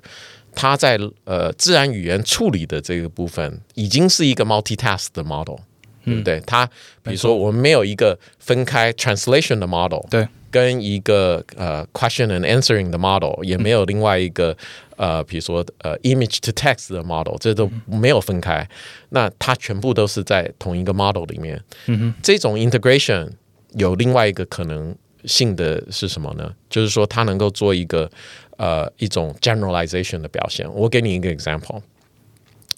[0.55, 5.59] 它在呃自然语言处理的这个部分，已经是一个 multitask 的 model，
[6.05, 6.41] 对不对？
[6.47, 6.67] 它
[7.03, 10.27] 比如说我们没有一个分开 translation 的 model，对。
[10.57, 14.57] 跟一个呃 question and answering 的 model 也没有另外一个
[14.97, 18.67] 呃，比如说呃 image to text 的 model，这都没有分开。
[19.11, 21.63] 那它全部都是在同一个 model 里面。
[21.89, 23.29] 嗯哼，这种 integration
[23.73, 26.51] 有另外一个可能性的是什么呢？
[26.71, 28.11] 就是说它能够做一个
[28.57, 30.67] 呃一种 generalization 的表现。
[30.73, 31.83] 我给你一个 example。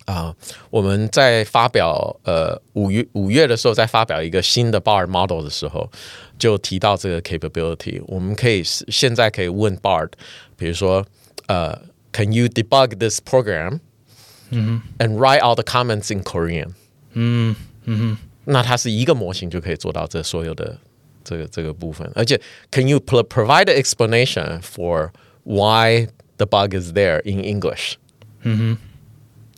[0.07, 0.35] 啊，
[0.69, 5.89] 我们在发表呃五月五月的时候，在发表一个新的 Bard model 的时候，
[6.37, 8.01] 就提到这个 capability。
[8.07, 10.09] 我们可以现在可以问 Bard，
[10.57, 11.05] 比如说
[11.47, 13.79] 呃，Can you debug this program？
[14.49, 16.73] 嗯 and write all the comments in Korean？
[17.13, 20.77] 嗯嗯，那它是一个模型就可以做到这所有的
[21.23, 22.39] 这个这个部分，而且
[22.71, 25.11] Can you provide an explanation for
[25.43, 27.93] why the bug is there in English？
[28.41, 28.86] 嗯哼。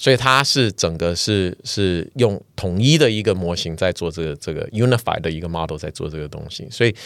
[0.00, 6.96] 所以它是整个是是用统一的一个模型在做这个这个 unified 的一个 model 在做这个东西，所以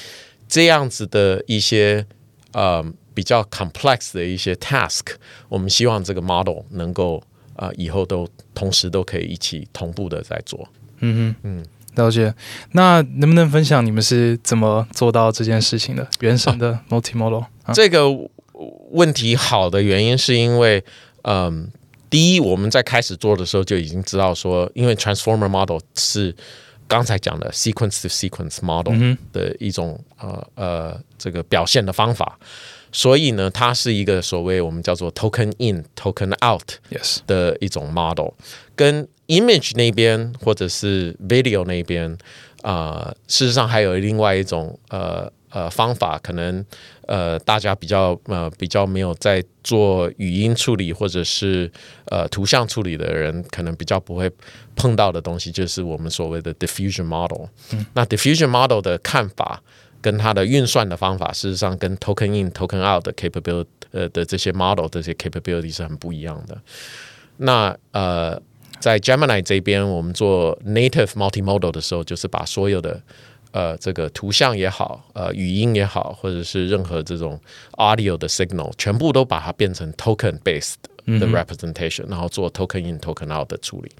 [0.46, 2.06] 这样子的一些
[2.52, 5.16] 呃比较 complex 的一些 task，
[5.48, 7.16] 我们希望这个 model 能够
[7.56, 10.68] 啊、呃、以后都同时都可以一起同步的在做。
[11.00, 11.64] 嗯哼，嗯，
[11.96, 12.32] 了解。
[12.70, 16.08] 那能不能分享你们是怎么做到这件事情的？
[16.20, 18.04] 原生的 multimodal？、啊啊、这个
[18.92, 20.84] 问题好的原因是因为
[21.22, 21.68] 嗯。
[22.14, 26.32] 第一，我们在开始做的时候就已经知道说，因为 transformer model 是
[26.86, 32.38] 刚才讲的 sequence to sequence model 的一种呃呃这个表现的方法，
[32.92, 36.62] 所以呢，它是一个所谓我们叫做 token in token out
[37.26, 38.28] 的一种 model，
[38.76, 42.16] 跟 image 那边或者是 video 那边
[42.62, 45.28] 啊、呃，事实上还有另外一种呃。
[45.54, 46.64] 呃，方法可能
[47.06, 51.70] 呃，大家比较呃比较没有在做语音处理或者是
[52.06, 54.28] 呃图像处理的人，可能比较不会
[54.74, 57.46] 碰到的东西，就是我们所谓的 diffusion model。
[57.72, 57.86] 嗯。
[57.94, 59.62] 那 diffusion model 的看法
[60.02, 66.60] 跟它的运算的方法，事实上跟 token in token out 的 capability 呃的这些 model 这些 capability 是很不一样的。
[67.36, 68.42] 那呃，
[68.80, 73.00] 在 Gemini 这边，我们做 native multimodal 的时候，就是把所有的
[73.54, 77.40] 呃，这个图像也好，呃，语音也好，或者是任何这种
[77.74, 80.74] audio 的 signal，全部都把它变成 token based
[81.06, 83.92] 的 representation，嗯，然后做 token in token out 的处理。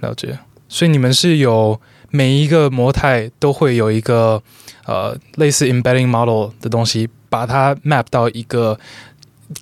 [0.00, 0.38] 了解。
[0.70, 4.42] 所以你们是有每一个模态都会有一个
[4.86, 8.78] 呃类似 embedding model 的东西，把它 map 到一个。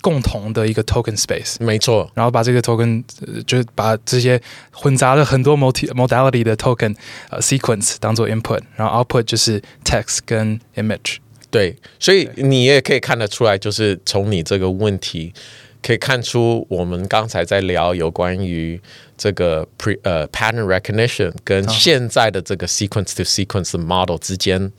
[0.01, 3.03] 共同的一个 token space，没错，然后把这个 token，
[3.45, 6.95] 就是把这些混杂了很多 multi modality 的 token，
[7.29, 11.17] 呃，sequence 当做 input，然后 output 就是 text 跟 image。
[11.49, 15.33] 对，所以你也可以看得出来，就是从你这个问题
[15.81, 18.81] 可以看出，我们刚才在聊有关于
[19.17, 24.71] 这个 pre 呃 pattern recognition 跟现在的这个 sequence to sequence model 之间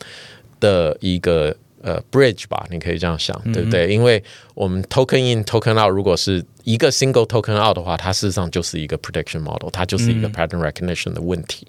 [0.61, 1.57] 的一个。
[1.87, 3.87] 呃，bridge 吧，你可以这样想，对不对？
[3.87, 11.68] 嗯、因为我们 token in token out，如果是一个 single token out 的话，它事实上就是一个 prediction model，它就是一个 pattern recognition 的问题。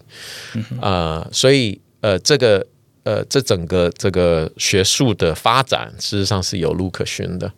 [0.79, 2.65] 呃，所以呃，这个
[3.03, 7.51] 呃，这整个这个学术的发展，事实上是有路可循的。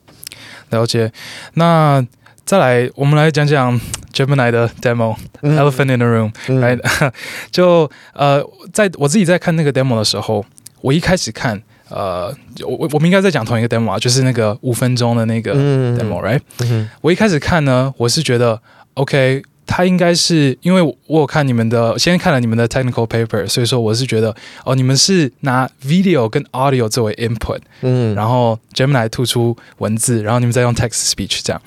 [0.71, 1.11] 了解。
[1.53, 2.03] 那
[2.43, 3.79] 再来，我们来讲讲
[4.11, 7.13] Gemini 的 demo，Elephant、嗯、in the Room，来、 嗯，
[7.51, 10.43] 就呃，在我自己在看那个 demo 的时候，
[10.81, 11.61] 我一开始看。
[11.89, 12.35] 呃，
[12.65, 18.61] 我我们应该在讲同一个 demo 啊，就是那个五分钟的那个 demo，right？、嗯嗯、我一开始看呢，我是觉得
[18.95, 24.35] OK，它应该是因为我有看你们的，先看了你们的 technical paper，所以说我是觉得
[24.65, 31.61] 哦，你们是拿 video 跟 audio 作为 input，嗯，然后 Gemini 吐出文字，然后你们再用 text speech 这样。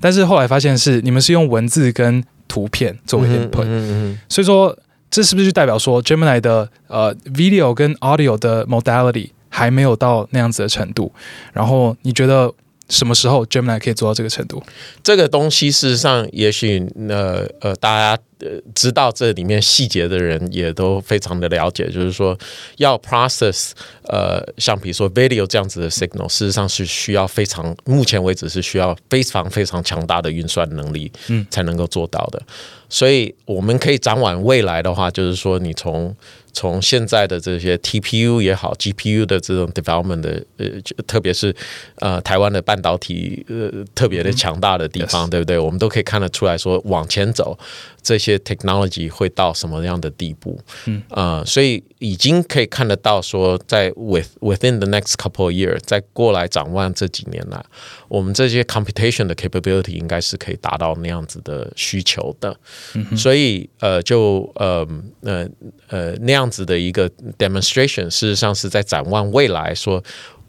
[0.00, 4.76] 但是后来发现是你们是用文字跟图片作为 input，嗯嗯嗯，所以说
[5.10, 11.12] 这是不是就代表说 Gemini 的呃 video 跟 audio 的 modality 还没有到那样子的程度？
[11.52, 12.52] 然后你觉得？
[12.90, 14.62] 什么时候 Gemini 可以做到这个程度？
[15.02, 22.38] 这个东西事实上，也许呃呃，大家呃知道这里面细节的人也都非常的了解，就是说
[22.76, 23.70] 要 process
[24.02, 32.42] 呃，像比如说 video 这样子的 signal，事实上是需要非常，目前为止是需要非常非常强大的运算能力，嗯，才能够做到的。
[32.90, 36.14] 所以我们可以展望未来的话，就是说你从
[36.54, 40.66] 从现在的这些 TPU 也好，GPU 的这种 development 的呃，
[41.06, 41.54] 特别是
[41.96, 45.58] 呃台湾的半导体呃特别的强大的地方，嗯、对不对？
[45.58, 47.58] 我们都可以看得出来说，往前走
[48.04, 50.60] 这些 technology 会到什么样的地步？
[50.84, 57.64] 嗯啊、呃，所以已经可以看得到说，在 with within the next couple of years，再过来展望这几年来，
[58.08, 62.54] 我们这些 computation 的 capability 应该是可以达到那样子的需求的。
[62.94, 64.86] 嗯、所以呃，就呃
[65.22, 65.48] 呃
[65.88, 70.04] 呃那样子的一个 demonstration，事实上是在展望未来，说，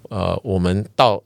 [0.10, 1.24] 呃，我们到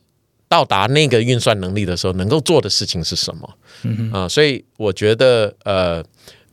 [0.49, 3.57] 到达那个运算能力的时候，能够做的事情是什么？
[3.83, 6.03] 嗯哼，啊，所以我觉得，呃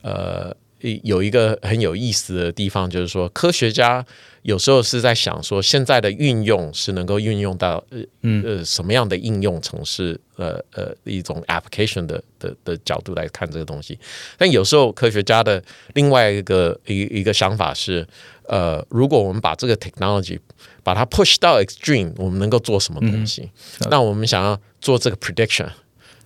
[0.02, 0.54] 呃，
[1.02, 4.06] 有一个很有意思的地方，就是说，科学家。
[4.42, 7.98] 有时候是在想说，现在的运用是能够运用到呃
[8.44, 13.98] 呃什么样的应用程式，呃呃一种 application 的的的角度来看这个东西。
[14.38, 15.60] 但有时候科学家的
[15.94, 18.06] 另外一个一一个想法是，
[18.44, 20.38] 呃，如果我们把这个 technology
[20.86, 23.50] 把它 push 到 extreme，我们能够做什么东西？
[23.80, 25.68] 嗯、那我们想要做这个 prediction。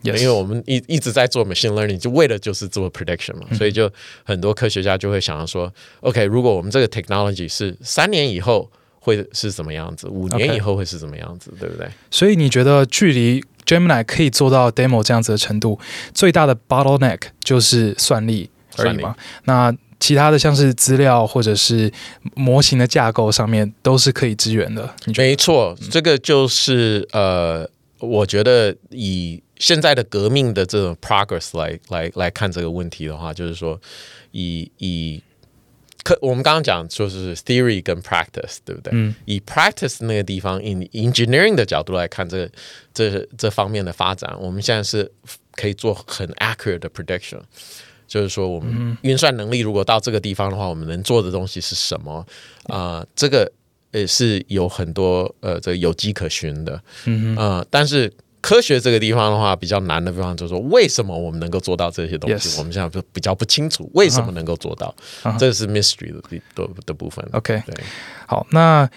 [0.02, 3.90] 因为我们一一直在做 machine learning，就为了就是做 prediction 嘛，嗯、所以就
[4.22, 11.86] 很多科学家就会想要说，OK，如果我们这个 technology 是三年以后会是什么样子，五年以后会是什么样子.对不对？
[12.10, 15.78] 所以你觉得距离 Gemini 可以做到 demo 这样子的程度，
[16.14, 19.10] 最大的 bottleneck 就是算力而已嘛？
[19.10, 21.92] 力那其他的像是资料或者是
[22.34, 24.92] 模型的架构上面都是可以支援的。
[25.16, 33.78] 没错，嗯、这个就是呃，我觉得以现在的革命的这种 progress 来来来看这个问题的话，就是说
[34.32, 35.22] 以以
[36.02, 38.90] 可我们刚刚讲就是 theory 跟 practice，对不对？
[38.94, 39.14] 嗯。
[39.26, 42.50] 以 practice 那个地方，，in engineering 的角度来看这个
[42.94, 45.12] 这这方面的发展，我们现在是
[45.52, 47.40] 可以做很 accurate 的 prediction，
[48.10, 52.26] 就是说我们运算能力如果到这个地方的话，我们能做的东西是什么？
[52.64, 53.50] 啊、呃，这个
[53.92, 56.82] 呃是有很多呃这个有迹可循的。
[57.04, 58.12] 嗯啊、呃，但是。
[58.42, 64.94] 科学这个地方的话，比较难的地方就是说，为什么我们能够做到这些东西.我们现在就比较不清楚为什么能够做到
[65.24, 65.38] ，uh.
[65.38, 67.22] 这是 mystery 的的的部分。
[67.32, 67.74] OK，对，
[68.26, 68.88] 好，那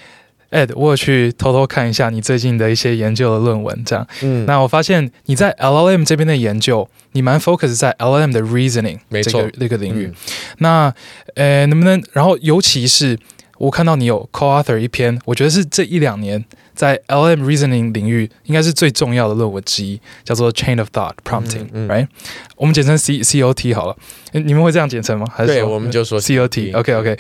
[0.54, 10.06] Ed，我有去偷偷看一下你最近的一些研究的论文，这样，嗯，那我发现你在 LLM 这边的研究，你蛮 focus 在 LLM 的 reasoning 这个那个领域。
[10.06, 10.14] 嗯、
[10.60, 10.94] 那
[11.36, 13.18] 呃，能不能，然后尤其是
[13.58, 16.44] 我看到你有 co-author 一篇，我觉得是这一两年。
[16.76, 22.08] 在 LM reasoning 领域，应该是最重要的论文之一，叫做 Chain of Thought Prompting，right？、嗯嗯、
[22.56, 23.96] 我们简称 C C O T 好了。
[24.32, 25.28] 你们会这样简称吗？
[25.32, 26.72] 还是对，我们就说 C O T。
[26.72, 27.16] OK OK，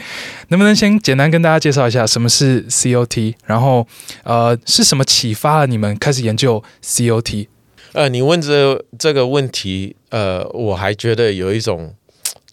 [0.48, 3.36] 能不能先简单跟大家介绍一下什么是 C O T？
[3.46, 3.86] 然后
[4.24, 7.48] 呃，是什么启发了你们开始研究 C O T？
[7.92, 11.94] 呃，你问这这个问题，呃，我还觉得有一种。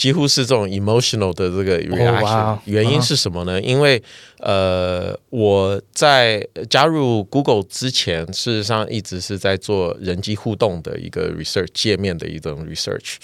[0.01, 2.59] 几乎是这种 emotional 的这个 reaction，、oh.
[2.64, 3.61] 原因是什么呢？
[3.61, 4.03] 因为
[4.38, 13.16] 呃，我在加入 Google 之前，事实上一直是在做人机互动的一个 research 界面的一种 research。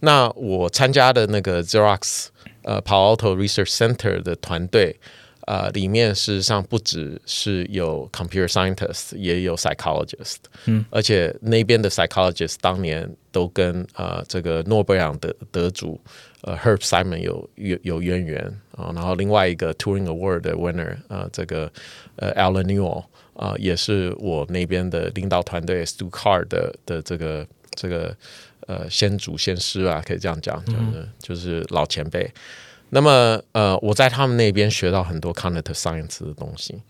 [0.00, 2.26] 那我参加的那个 Xerox
[2.64, 4.96] 呃 Palo Alto Research Center 的团队。
[5.50, 10.36] 啊、呃，里面事实上不只是有 computer scientist，也有 psychologist，
[10.66, 16.00] 嗯，而且那边的 psychologist 当年都跟啊、呃、这个诺贝尔奖得得主
[16.42, 18.40] 呃 Herb Simon 有有有渊源
[18.76, 21.68] 啊，然后另外一个 Turing Award 的 winner 啊、呃，这个
[22.14, 23.02] 呃 Alan Newell
[23.34, 27.44] 啊，也是我那边的领导团队 Stu Carr 的的这个
[27.74, 28.16] 这个
[28.68, 32.32] 呃先祖先师啊，可以这样讲，就是就是老前辈。
[32.90, 36.80] 那么，呃，我在他们那边学到很多 cognitive science 的东西。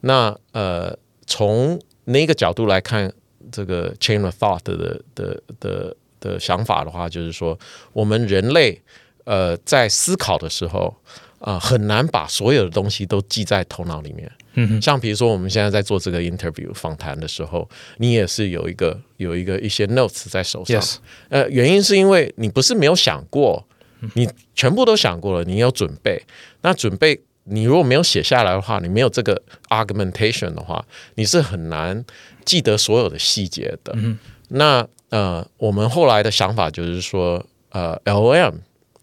[0.00, 0.96] 那呃，
[1.26, 3.12] 从那个角度来看，
[3.50, 7.58] 这个 chain of thought 的的的的的想法的话，就是说，
[7.92, 8.80] 我们人类
[9.24, 10.94] 呃在思考的时候，
[11.38, 14.30] 啊、呃，很难把所有的东西都记在头脑里面。
[14.54, 17.68] 嗯，像比如说我们现在在做这个 interview 访谈的时候，
[17.98, 20.80] 你也是有一个有一个一些 notes 在手上。
[20.80, 20.96] Yes.
[21.28, 23.66] 呃，原因是因为你不是没有想过，
[24.14, 26.20] 你全部都想过了，你有准备。
[26.62, 30.84] 那准备你如果没有写下来的话，你没有这个 argumentation 的话，
[31.14, 32.04] 你是很难
[32.44, 33.92] 记得所有的细节的。
[33.96, 34.18] 嗯，
[34.48, 38.54] 那呃，我们后来的想法就是说，呃，LLM。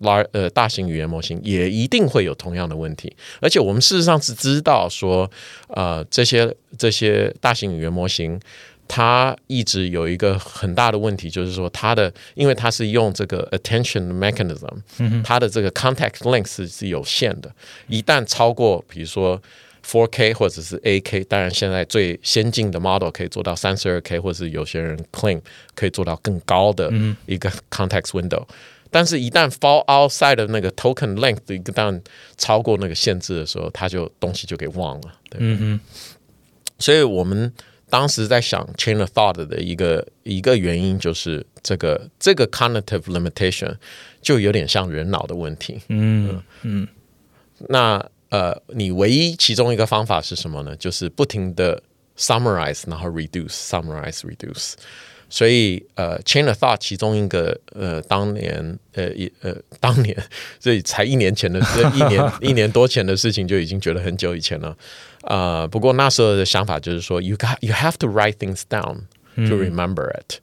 [0.02, 5.32] large 呃，大型语言模型也一定会有同样的问题，而且我们事实上是知道说，
[5.70, 8.38] 呃，这些这些大型语言模型，
[8.88, 17.52] 它一直有一个很大的问题，就是说它的，因为它是用这个 attention mechanism，它的这个 context length 是有限的，
[17.88, 19.42] 一旦超过，比如说
[19.86, 25.42] 4K 或者是 8K，当然现在最先进的 model 可以做到 32K，或者是有些人 claim
[25.76, 26.92] 可以做到更高的
[27.26, 28.44] 一个 context window。
[28.92, 32.02] 但是，一旦 fall outside 的那个 token length 一旦
[32.38, 35.14] 超过那个限制的时候，它就东西就给忘了。
[35.30, 35.80] 对，嗯哼。
[36.80, 37.52] 所以我们
[37.90, 43.76] 当时在想 chain of thought 的一个一个原因，就是这个这个 cognitive limitation
[44.22, 45.80] 就有点像人脑的问题。
[45.90, 46.42] 嗯嗯。
[46.64, 46.88] 嗯，
[47.70, 50.76] 那呃，你唯一其中一个方法是什么呢？
[50.76, 51.82] 就是不停的
[52.18, 54.74] summarize，然后 reduce，summarize reduce。
[55.28, 60.16] 所以，呃，chain of thought 其中一个，呃，当年，呃，一，呃，当年，
[60.60, 64.78] 所以才一年前的，这一年一年多前的事情就已经觉得很久以前了，啊、
[65.25, 69.03] 呃，不过那时候的想法就是说，you got you have to write things down
[69.37, 70.39] to remember it，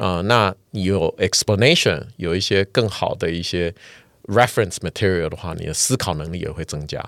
[0.00, 3.74] 啊、呃，那你有 explanation，有一些更好的一些
[4.24, 7.04] reference material 的话，你的思考能力也会增加。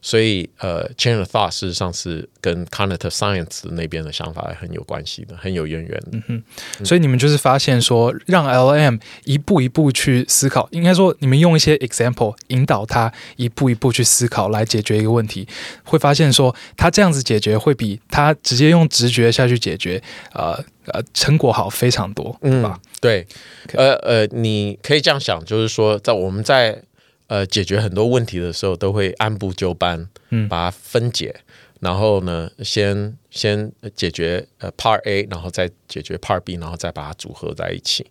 [0.00, 6.08] 所以，呃，chain of thought 事实上是跟 cognitive science 那边的想法很有关系的，很有渊源的。
[6.12, 15.46] 嗯哼，所以你们就是发现说，让 LLM 一步一步去思考，应该说你们用一些 example 引导他一步一步去思考来解决一个问题，
[15.84, 22.34] 会发现说，他这样子解决会比他直接用直觉下去解决，呃呃，成果好非常多？
[22.42, 23.26] 嗯，对，
[23.74, 26.82] 呃呃，你可以这样想，就是说，在我们在
[27.28, 31.44] 呃，解决很多问题的时候，都会按部就班，嗯，把它分解，嗯、
[31.80, 38.06] 然后呢，先先解决呃 Part A，然后再解决 Part B，然后再把它组合在一起。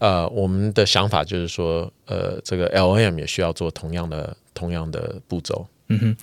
[0.00, 5.66] 呃，我们的想法就是说，呃，这个 LLM 也需要做同样的同样的步骤。
[5.88, 6.16] 嗯哼，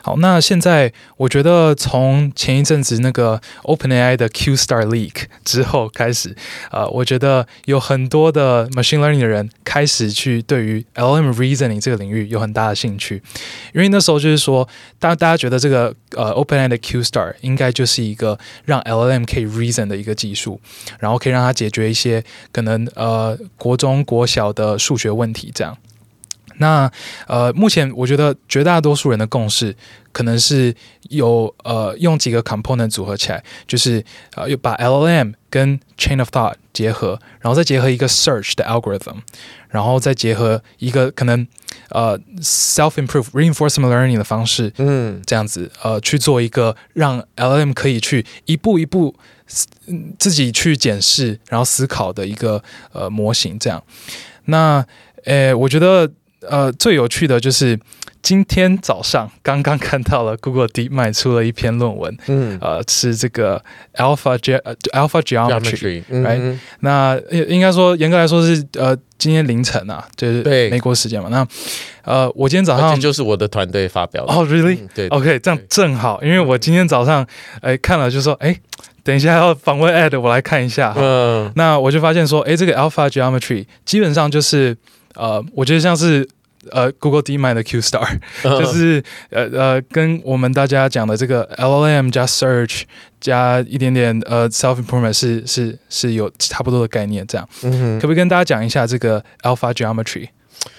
[0.00, 6.36] 好，那现在我觉得从前一阵子那个 OpenAI 的 Q Star Leak 之后开始，
[6.70, 13.20] 呃，我觉得有很多的 machine learning 的人开始去对于 L M reasoning 这个领域有很大的兴趣，
[13.74, 14.68] 因为那时候就是说，
[15.00, 20.60] 大大家觉得这个呃 OpenAI 的 Q Star 应该就是一个让 L M 可以 reason 的一个技术，
[21.00, 25.76] 然后可以让它解决一些可能呃国中国小的数学问题这样。
[26.58, 26.90] 那
[27.26, 29.74] 呃，目前我觉得绝大多数人的共识
[30.12, 30.74] 可能是
[31.10, 34.04] 有呃用几个 component 组合起来，就是
[34.34, 39.18] 呃又把 LLM 跟 chain of thought 结合，然后再结合一个 search 的 algorithm，
[39.68, 41.46] 然后再结合一个可能
[41.90, 49.14] 呃 self improve reinforcement learning 的方式，嗯，这样子呃去做一个让 LLM 可以去一步一步
[50.18, 53.82] 自己去检视，然后思考的一个呃模型，这样。
[54.46, 54.84] 那
[55.24, 56.10] 呃，我觉得。
[56.40, 57.78] 呃，最有趣的就是
[58.22, 63.62] 今天早上刚刚看到了 Google DeepMind 出了一篇论文，嗯，呃，是这个
[63.94, 64.60] Alpha Ge
[64.92, 66.58] Alpha Geometry，right？
[66.80, 71.28] 那应该说严格来说是呃今天凌晨啊，就是美国时间嘛。
[71.28, 71.46] 那
[72.02, 74.32] 呃，我今天早上就是我的团队发表的。
[74.32, 74.78] 哦，really？
[74.94, 77.26] 对，OK，这样正好，因为我今天早上
[77.60, 78.56] 哎看了就说哎，
[79.02, 80.94] 等一下要访问 Ed，我来看一下。
[80.96, 84.76] 嗯，那我就发现说，哎，这个 Alpha Geometry 基本上就是。
[85.18, 86.26] 呃，我觉得像是
[86.70, 92.82] 呃，Google DeepMind 的 Q Star，就是呃呃，跟我们大家讲的这个 LLM 加 Search
[93.20, 97.48] 加一点点呃 Self Improvement 是是是有差不多的概念，这样。
[97.62, 100.28] 可不可以跟大家讲一下这个 Alpha Geometry？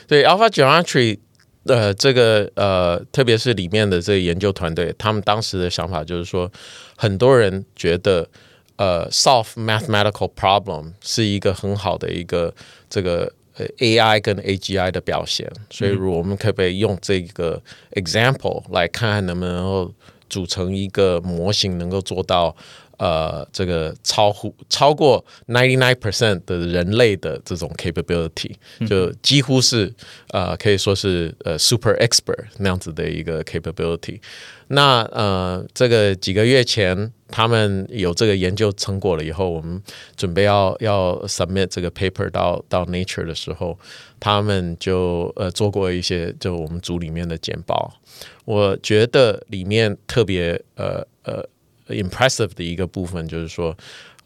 [0.08, 1.20] 对，Alpha Geometry，
[1.66, 6.52] 呃，这个呃，特别是里面的这个研究团队，他们当时的想法就是说，
[6.98, 8.28] 很多人觉得
[8.76, 12.54] 呃，solve mathematical problem 是一个很好的一个
[12.90, 13.34] 这个。
[13.78, 17.62] AI 跟 AGI 的表现，所以我们可不可以用这个
[17.93, 19.93] example 来看看能不能够
[20.30, 22.55] 组成一个模型，能够做到
[22.97, 28.53] 呃这个超乎超过 ninety nine percent 的人类的这种 capability，
[28.88, 29.93] 就几乎是
[30.30, 34.20] 呃可以说是呃 super expert 那样子的一个 capability。
[34.70, 37.11] 那呃这个几个月前。
[37.32, 39.80] 他们有这个研究成果了以后，我们
[40.15, 43.78] 准备要要 submit 这个 paper 到到 Nature 的时候，
[44.20, 47.93] 他们就呃做过一些就我们组里面的简报。
[48.45, 51.47] 我觉得里面特别呃呃
[51.89, 53.78] impressive 的一个部分就是说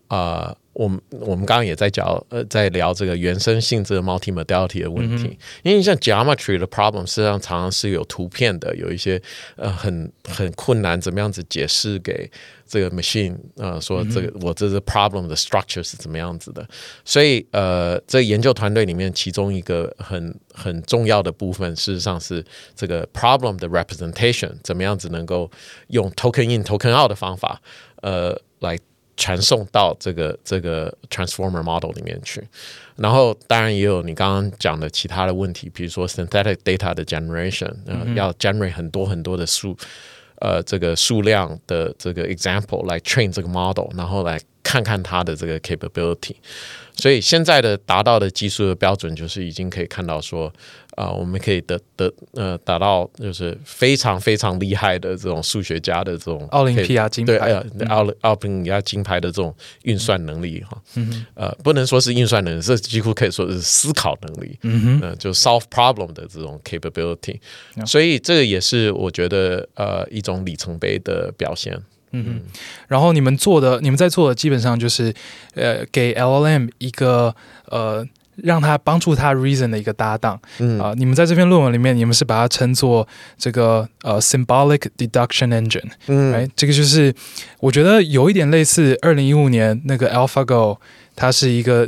[0.08, 0.56] 啊。
[0.74, 9.22] 我们我们刚刚也在讲，呃，在聊这个原生性质的 multimodality 的问题，嗯、因为像 geometry 的 problem，实际上常常是有图片的，有一些
[9.56, 12.30] 呃很很困难，怎么样子解释给
[12.66, 16.68] 这个 machine 啊、呃，说这个、嗯、我这是 problem 的 structure 是怎么样子的，
[17.06, 22.44] 所以呃，这个、研究团队里面其中一个很很重要的部分，事实上是
[22.76, 25.52] 这个 problem 的 representation，怎么样子能够
[25.90, 27.62] 用 token in token out 的方法，
[28.02, 28.76] 呃，来。
[29.16, 32.42] 传送到这个这个 transformer model 里面去，
[32.96, 39.78] 然后当然也有你刚刚讲的其他的问题，比如说 synthetic data 的 generation，呃，要 generate 很多很多的数，
[40.40, 44.40] 呃，这个数量的这个 example 来 train 这个 model，然后来
[44.74, 46.36] 看看它的这个 capability。
[46.96, 50.52] 所以现在的达到的技术的标准，就是已经可以看到说。
[50.96, 57.40] 啊、呃，我们可以得得呃达到就是非常非常厉害的这种数学家的这种奥林匹亚金牌，
[57.80, 59.52] 对，奥奥林匹亚金牌的这种
[59.86, 67.40] 运算能力哈，嗯呃，不能说是运算能力，这几乎可以说是思考能力，嗯哼，呃，就 solve problem 的这种 capability，
[67.76, 71.76] 嗯、所以这个也是我觉得呃一种里程碑的表现，
[72.14, 72.42] 嗯哼，
[72.88, 75.14] 然后你们做的，你们在做的基本上就是
[75.56, 77.36] 呃给 LLM 一个
[77.66, 78.08] 呃。
[78.36, 80.80] 让他帮助他 reason 的一个搭档，嗯。
[80.80, 83.08] 啊、呃，你们在这篇论文里面，你们是把它称作
[83.38, 87.14] 这个呃 symbolic deduction engine，嗯，哎，这个就是
[87.60, 90.78] 我觉得有一点类似二零一五年那个 AlphaGo，
[91.16, 91.88] 它是一个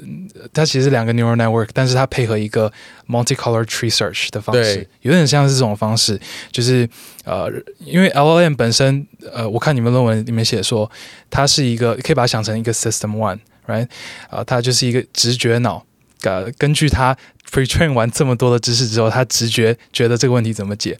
[0.53, 2.71] 它其实是两个 neural network，但是它配合一个
[3.07, 4.87] multicolor tree search 的方式，对。
[5.01, 6.19] 有点像是这种方式，
[6.51, 6.87] 就是
[7.23, 10.89] 呃，因为 LLM 本身，呃，我看你们论文里面写说，
[11.29, 13.85] 它是一个可以把它想成一个 system one，right，
[14.29, 15.83] 啊、呃，它就是一个直觉脑。
[16.23, 17.15] 呃，根据他
[17.51, 20.97] pretrain 完这么多的知识之后，他直觉觉得这个问题怎么解。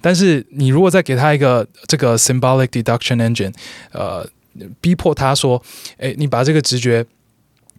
[0.00, 3.52] 但是你如果再给他一个这个 symbolic deduction engine，
[3.92, 4.28] 呃，
[4.80, 5.60] 逼迫他说，
[5.98, 7.04] 诶，你把这个直觉，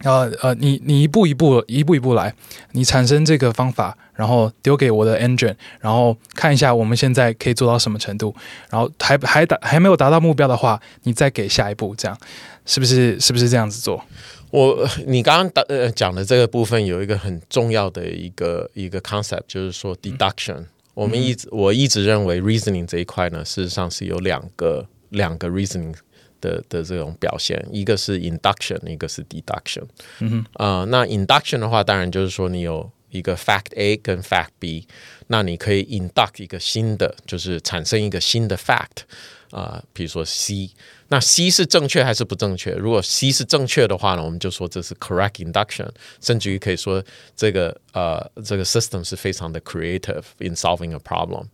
[0.02, 2.34] 呃呃，你你一步一步一步一步来，
[2.72, 8.34] 你产生这个方法，然后丢给我的 engine，然后看一下我们现在可以做到什么程度，
[8.68, 12.18] 然后还还达还没有达到目标的话，你再给下一步，这样
[12.66, 14.04] 是不是是不是这样子做？
[14.52, 20.56] 我你刚刚呃讲的这个部分有一个很重要的一个一个 concept，就是说 deduction。
[20.56, 25.94] 嗯、我们一直我一直认为 reasoning 这一块呢，事实上是有两个两个 reasoning
[26.42, 29.84] 的的这种表现，一个是 induction，一个是 deduction。
[30.18, 34.86] 嗯哼，啊、呃，那 induction 的话，当然就是说你有一个 fact A 跟 fact B，
[35.28, 39.06] 那你可以 induct 一个新的，就是产生一个新的 fact。
[39.52, 40.70] 啊、比如说 C，
[41.08, 42.72] 那 C 是正确还是不正确？
[42.72, 45.88] 如果 C 是正确的话呢，我们就说这是 correct induction，
[46.20, 47.04] 甚至于可以说
[47.36, 51.46] 这个呃这个 system 是非常的 creative in solving a problem。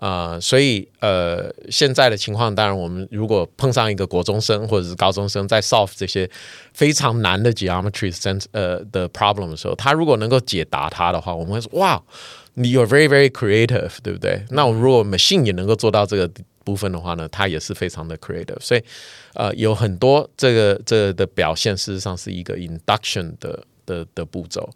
[0.00, 6.28] 啊、呃，所以呃现在的情况，当然我们如果碰上一个国中生或者是高中生在 solve 这些
[6.74, 12.02] 非常难的 geometry sense 呃的 problem 的时候，他如果能够解答它的话，我们会说哇，
[12.54, 14.44] 你 you're very very creative，对不对？
[14.50, 16.28] 那我们如果 machine 也能够做到这个。
[16.62, 18.84] 部分的话呢，它也是非常的 creative，所以
[19.32, 24.68] 呃有很多这个这个的表现，事实上是一个 induction 的的的步骤。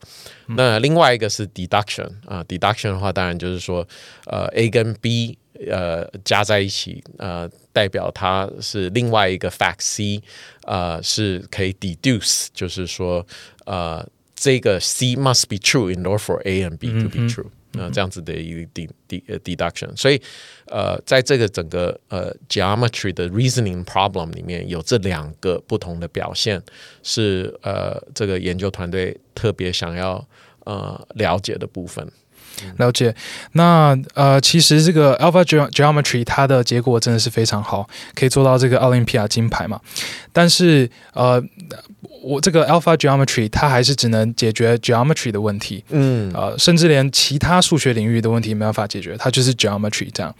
[0.48, 3.86] 嗯、那另外一个是 deduction 啊、呃、deduction 的话，当然就是说
[4.26, 5.38] 呃 A 跟 B
[5.70, 10.20] 呃加在一起，呃代表它是另外一个 fact C，
[10.62, 13.24] 呃是可以 deduce，就是说
[13.64, 14.04] 呃
[14.34, 17.46] 这个 C must be true in order for A and B to be true。
[17.46, 20.20] 嗯那、呃、这样子的一个 de de deduction，所以
[20.66, 26.62] 呃，在这个整个呃 geometry 的 reasoning problem 里面有这两个不同的表现，
[27.02, 30.26] 是呃这个研究团队特别想要
[30.64, 32.10] 呃了解的部分。
[32.76, 33.14] 了解，
[33.52, 39.80] 那呃，其实这个 Alpha Geometry 它的结果真的是非常好，可以做到这个奥林匹亚金牌嘛。
[40.32, 41.42] 但是呃，
[42.22, 50.34] 我这个 Alpha Geometry 它还是只能解决 Geometry 的问题，嗯，呃，甚至连其他数学领域的问题没办法解决，它就是 Geometry 这样。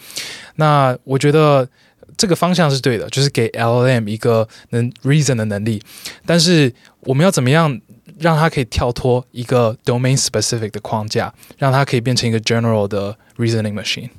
[0.56, 1.68] 那我觉得
[2.16, 5.82] 这个方向是对的，就是给 LLM 一个能 reason 的能力。
[6.24, 7.80] 但是我们要怎么样？
[8.18, 14.10] 让它可以跳脱一个 domain specific 的框架，让它可以变成一个 general 的 reasoning machine。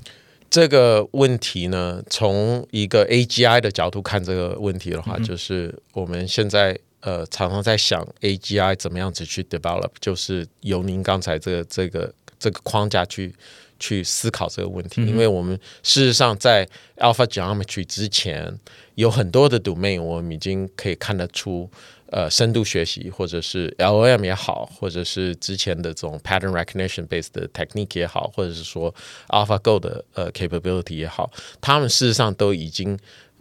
[0.49, 13.33] 这个问题呢，从一个 AGI 的角度看这个问题的话，嗯、就是我们现在呃常常在想 AGI 怎么样子去 develop，就是由您刚才这个这个这个框架去
[13.79, 16.65] 去思考这个问题，嗯、因为我们事实上在
[16.97, 18.57] Alpha Geometry 之前
[18.93, 21.69] 有很多的 domain，我们已经可以看得出。
[22.11, 28.93] 呃，深度学习，或者是 LOM 也好，或者是之前的这种 pattern recognition based 的 technique 也好，或者是说
[29.29, 32.97] AlphaGo 的呃 capability 也好，他们事实上都已经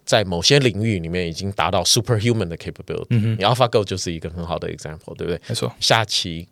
[0.06, 3.06] 在某些领域里面已经达到 superhuman 的 capability。
[3.10, 5.40] 嗯哼，AlphaGo 就是一个很好的 example，对不对？
[5.46, 6.48] 没错，下棋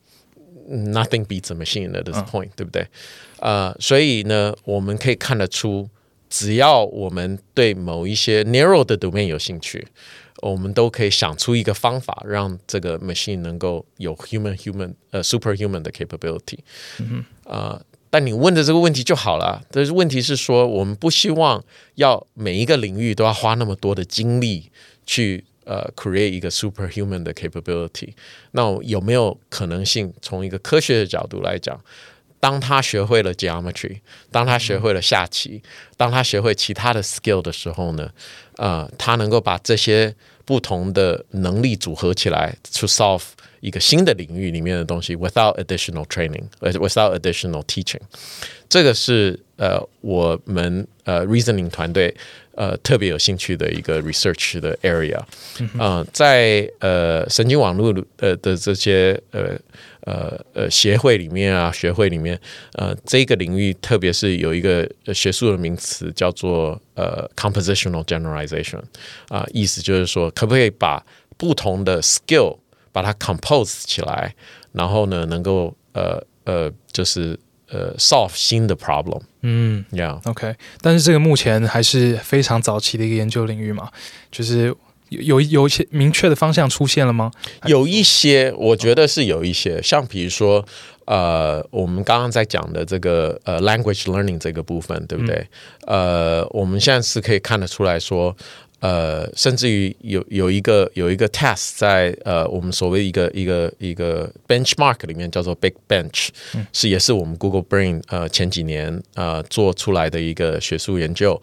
[0.71, 2.87] nothing beats a machine at this point，、嗯、对不对？
[3.41, 5.89] 呃，所以呢，我们可以看得出，
[6.29, 9.89] 只要我们对某一些 narrow 的 domain 有兴趣。
[10.43, 16.59] 我们都可以想出一个方法，让这个 machine 能够有 human human 呃 superhuman 的 capability。
[16.99, 17.81] 嗯哼，呃，
[18.11, 19.63] 但你问的这个问题就好了。
[19.71, 21.65] 但是问题是说，我们不希望
[21.95, 24.71] 要每一个领域都要花那么多的精力
[25.07, 28.13] 去呃 create 一个 superhuman 的 capability。
[28.51, 31.81] 那有没有可能性，从一个科学的角度来讲，
[32.41, 34.01] 当他学会了 geometry，
[34.33, 35.63] 当他学会了下棋，
[35.97, 38.11] 当他学会其他的 skill 的时候呢？
[38.57, 40.15] 呃，他能够把这些
[40.45, 43.23] 不同的能力组合起来，to solve
[43.61, 48.01] 一个新的领域里面的东西，without additional training，without additional teaching，
[48.69, 52.15] 这个是呃我们呃 reasoning 团队
[52.55, 55.21] 呃特别有兴趣的一个 research 的 area，
[55.59, 59.59] 嗯、呃，在呃神经网络呃的这些呃。
[60.05, 62.37] 呃呃，协会里面啊，学会里面，
[62.73, 64.85] 呃，这个领域特别是有一个
[65.15, 68.81] 学术的名词叫做呃 compositional generalization
[69.29, 71.01] 啊、呃，意思就是说，可不可以把
[71.37, 72.59] 不同的 skill
[72.91, 74.35] 把它 compose 起来，
[74.73, 77.39] 然后呢，能够呃呃，就是
[77.73, 79.23] 呃 solve 新的 problem。
[79.41, 83.91] 嗯，Yeah，OK，但是这个目前还是非常早期的一个研究领域嘛，
[84.31, 84.75] 就是。
[85.13, 87.31] 有有一些明确的方向出现了吗？
[87.67, 90.65] 有一些，我觉得是有一些，像比如说，
[91.05, 95.47] 呃，我们刚刚在讲的这个呃，language learning 这个部分，对不对？
[95.87, 98.35] 嗯、呃，我们现在是可以看得出来说，
[98.83, 106.31] 呃，甚至于有有一个有一个 test 在呃，我们所谓一个一个一个 benchmark 里面叫做 Big Bench，
[106.73, 111.41] 是也是我们 Google Brain 呃前几年呃做出来的一个学术研究。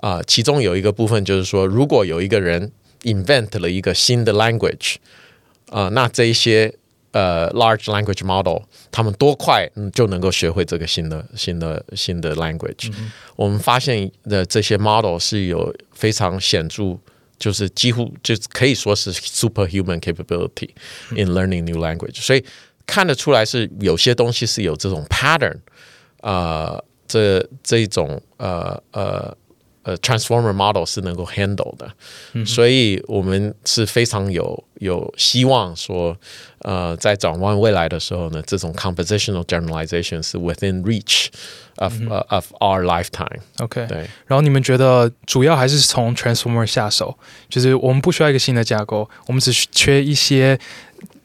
[0.00, 2.70] 啊、其中有一个部分就是说，如果有一个人
[3.02, 4.94] invent 了一个新的 language，
[5.70, 6.72] 啊、那这一些
[7.12, 16.98] 呃 large language model，他们多快就能够学会这个新的新的新的 language？、嗯、我们发现的这些 model 是有非常显著，
[17.38, 20.70] 就是几乎就可以说是 superhuman capability
[21.10, 22.44] in learning new language，、嗯、所以
[22.86, 25.56] 看得出来是有些东西是有这种 pattern，
[26.20, 29.36] 呃，这这一种呃呃。
[29.88, 31.90] 呃，transformer model 是能够 handle 的，
[32.34, 36.14] 嗯、所以我们是非常有有希望说，
[36.58, 41.28] 呃，在展望未来的时候呢，这种 compositional generalization 是 within reach
[41.76, 43.40] of、嗯、uh, of our lifetime。
[43.60, 44.06] OK，对。
[44.26, 47.16] 然后你们觉得主要还是从 transformer 下手，
[47.48, 50.58] 就是我们不需要一个新的架构，我们只缺一些。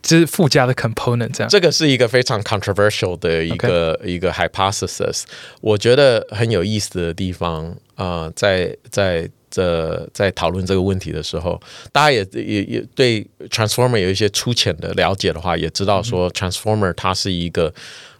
[0.03, 1.49] 这是附加的 component，这样。
[1.49, 5.23] 这个是一个非常 controversial 的一个.一个 hypothesis。
[5.61, 17.73] 我觉得很有意思的地方啊、呃，在在这在讨论这个问题的时候，大家也也也对 transformer 有一些粗浅的了解的话，也知道说 transformer 它是一个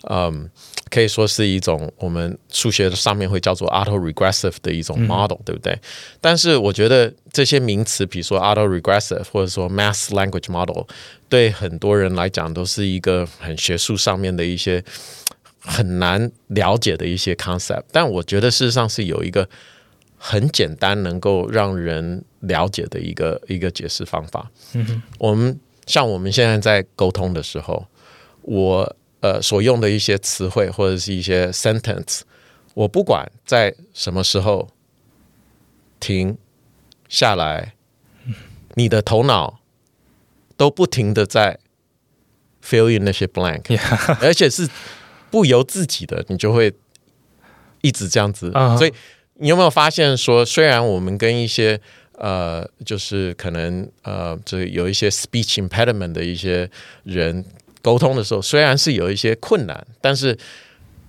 [0.09, 0.49] 嗯。
[0.89, 5.75] 可以说是一种我们数学上面会叫做 auto-regressive 的一种 model，、嗯、对不对？
[6.21, 10.83] 但是我觉得这些名词，比如说 auto-regressive 或者说 mass language model，
[11.27, 14.83] 对很多人来讲都是一个很学术上面的一些
[15.57, 17.85] 很难了解的一些 concept。
[17.91, 19.49] 但我觉得事实上是有一个
[20.25, 24.49] 很简单能够让人了解的一个一个解释方法。
[24.73, 27.85] 嗯哼，我们像我们现在在沟通的时候，
[28.43, 28.95] 我。
[29.23, 32.23] 呃，所用的一些词汇或者是一些 sentence，
[32.73, 34.67] 我不管在什么时候
[36.01, 36.37] 停
[37.07, 37.73] 下来，
[38.73, 39.61] 你的头脑
[40.57, 41.57] 都不停的在
[42.61, 44.17] fill in 那些 blank，Yeah.
[44.19, 44.67] 而且是
[45.31, 46.73] 不由自己的，你就会
[47.79, 48.51] 一直这样子。
[48.51, 48.77] Uh huh.
[48.77, 48.93] 所以
[49.43, 51.77] 你有没有发现说，虽然我们跟一些
[52.17, 56.69] 呃，就是可能呃，这有一些 speech impediment 的一些
[57.03, 57.43] 人。
[57.81, 60.37] 沟通的时候虽然是有一些困难，但是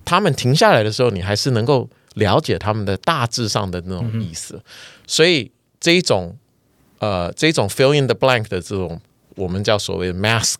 [0.03, 4.61] 他们停下来的时候，你还是能够了解他们的大致上的那种意思。
[5.07, 6.35] 所以这一种
[6.99, 8.99] 呃，这种 fill in the blank 的这种
[9.35, 10.57] 我们叫所谓 mask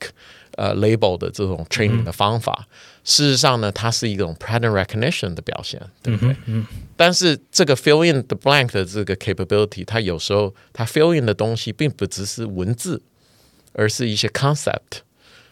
[0.55, 2.65] 呃 label 的这种 training 的方法。
[3.06, 6.34] 事实上呢，它是一种 pattern recognition 的表现，对不对？
[6.34, 6.38] 嗯。
[6.47, 6.66] 嗯，
[6.97, 13.01] 但是这个 fill in the blank 的这个 capability，它有时候它 fill in 的东西并不只是文字，
[13.74, 15.01] 而是一些 concept。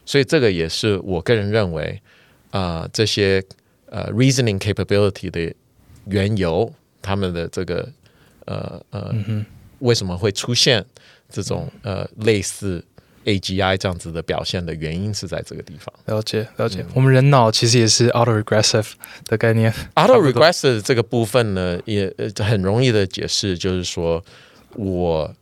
[0.06, 2.01] 所以这个也是我个人认为，
[2.49, 3.41] 啊、呃，这些
[3.86, 5.54] 呃 reasoning capability 的
[6.08, 7.88] 缘由，他们的这个
[8.45, 9.45] 呃呃，嗯、
[9.80, 10.84] 为什么会出现
[11.30, 12.84] 这种呃类似
[13.26, 15.93] AGI 这样子的表现的原因是在这个地方。
[16.05, 18.91] 了解了解，嗯、我们人脑其实也是 autoregressive
[19.26, 19.74] 的概念。
[19.95, 24.24] autoregressive 这个部分呢，也很容易的解释，就是说
[24.76, 25.34] 我。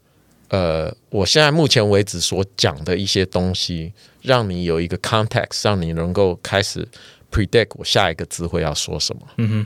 [0.53, 6.85] 呃，我现在目前为止所讲的一些东西，让你有一个 context，让你能够开始
[7.31, 9.21] predict 我下一个词汇要说什么。
[9.37, 9.65] 嗯哼，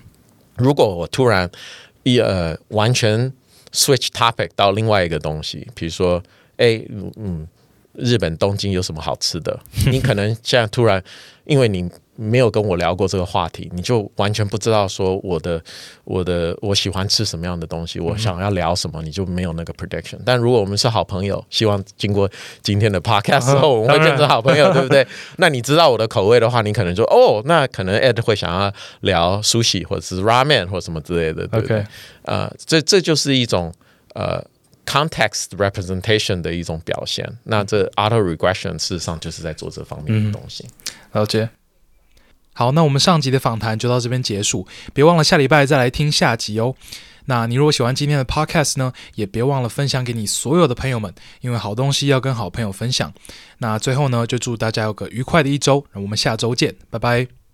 [0.57, 1.49] 如果我突然
[2.03, 3.33] 一呃完全
[3.73, 6.21] switch topic 到另外一个东西，比如说，
[6.57, 6.79] 哎，
[7.15, 7.47] 嗯，
[7.97, 9.59] 日本东京有什么好吃的？
[9.91, 11.03] 你可能现在突然，
[11.45, 11.89] 因为你。
[12.17, 15.61] 没有跟我聊过这个话题，你就完全不知道说我的
[16.05, 20.17] 我的我喜欢吃什么样的东西，我想要聊什么，你就没有那个 prediction。
[20.25, 22.31] 但如果我们是好朋友，希望经过
[22.61, 25.05] 今天的 podcast 之 后，我们会变成好朋友，对不对？
[25.39, 28.71] 那你知道我的口味的话，你可能就哦，那可能 Ed 会想要
[29.01, 31.85] 聊 sushi 或者是 ramen 或什么之类的，对不对？
[32.23, 33.73] 呃，这这就是一种
[34.13, 34.41] 呃
[34.85, 37.27] context representation 的一种表现。
[37.43, 40.65] 那这 auto regression 事实上就是在做这方面的东西。
[40.65, 41.49] 嗯、了解。
[42.53, 46.75] 好，那我们上集的访谈就到这边结束，别忘了下礼拜再来听下集哦。
[47.25, 53.11] 那你如果喜欢今天的 podcast 呢，也别忘了分享给你所有的朋友们，因为好东西要跟好朋友分享。
[53.57, 57.44] 那最后呢，就祝大家有个愉快的一周，那我们下周见，拜拜。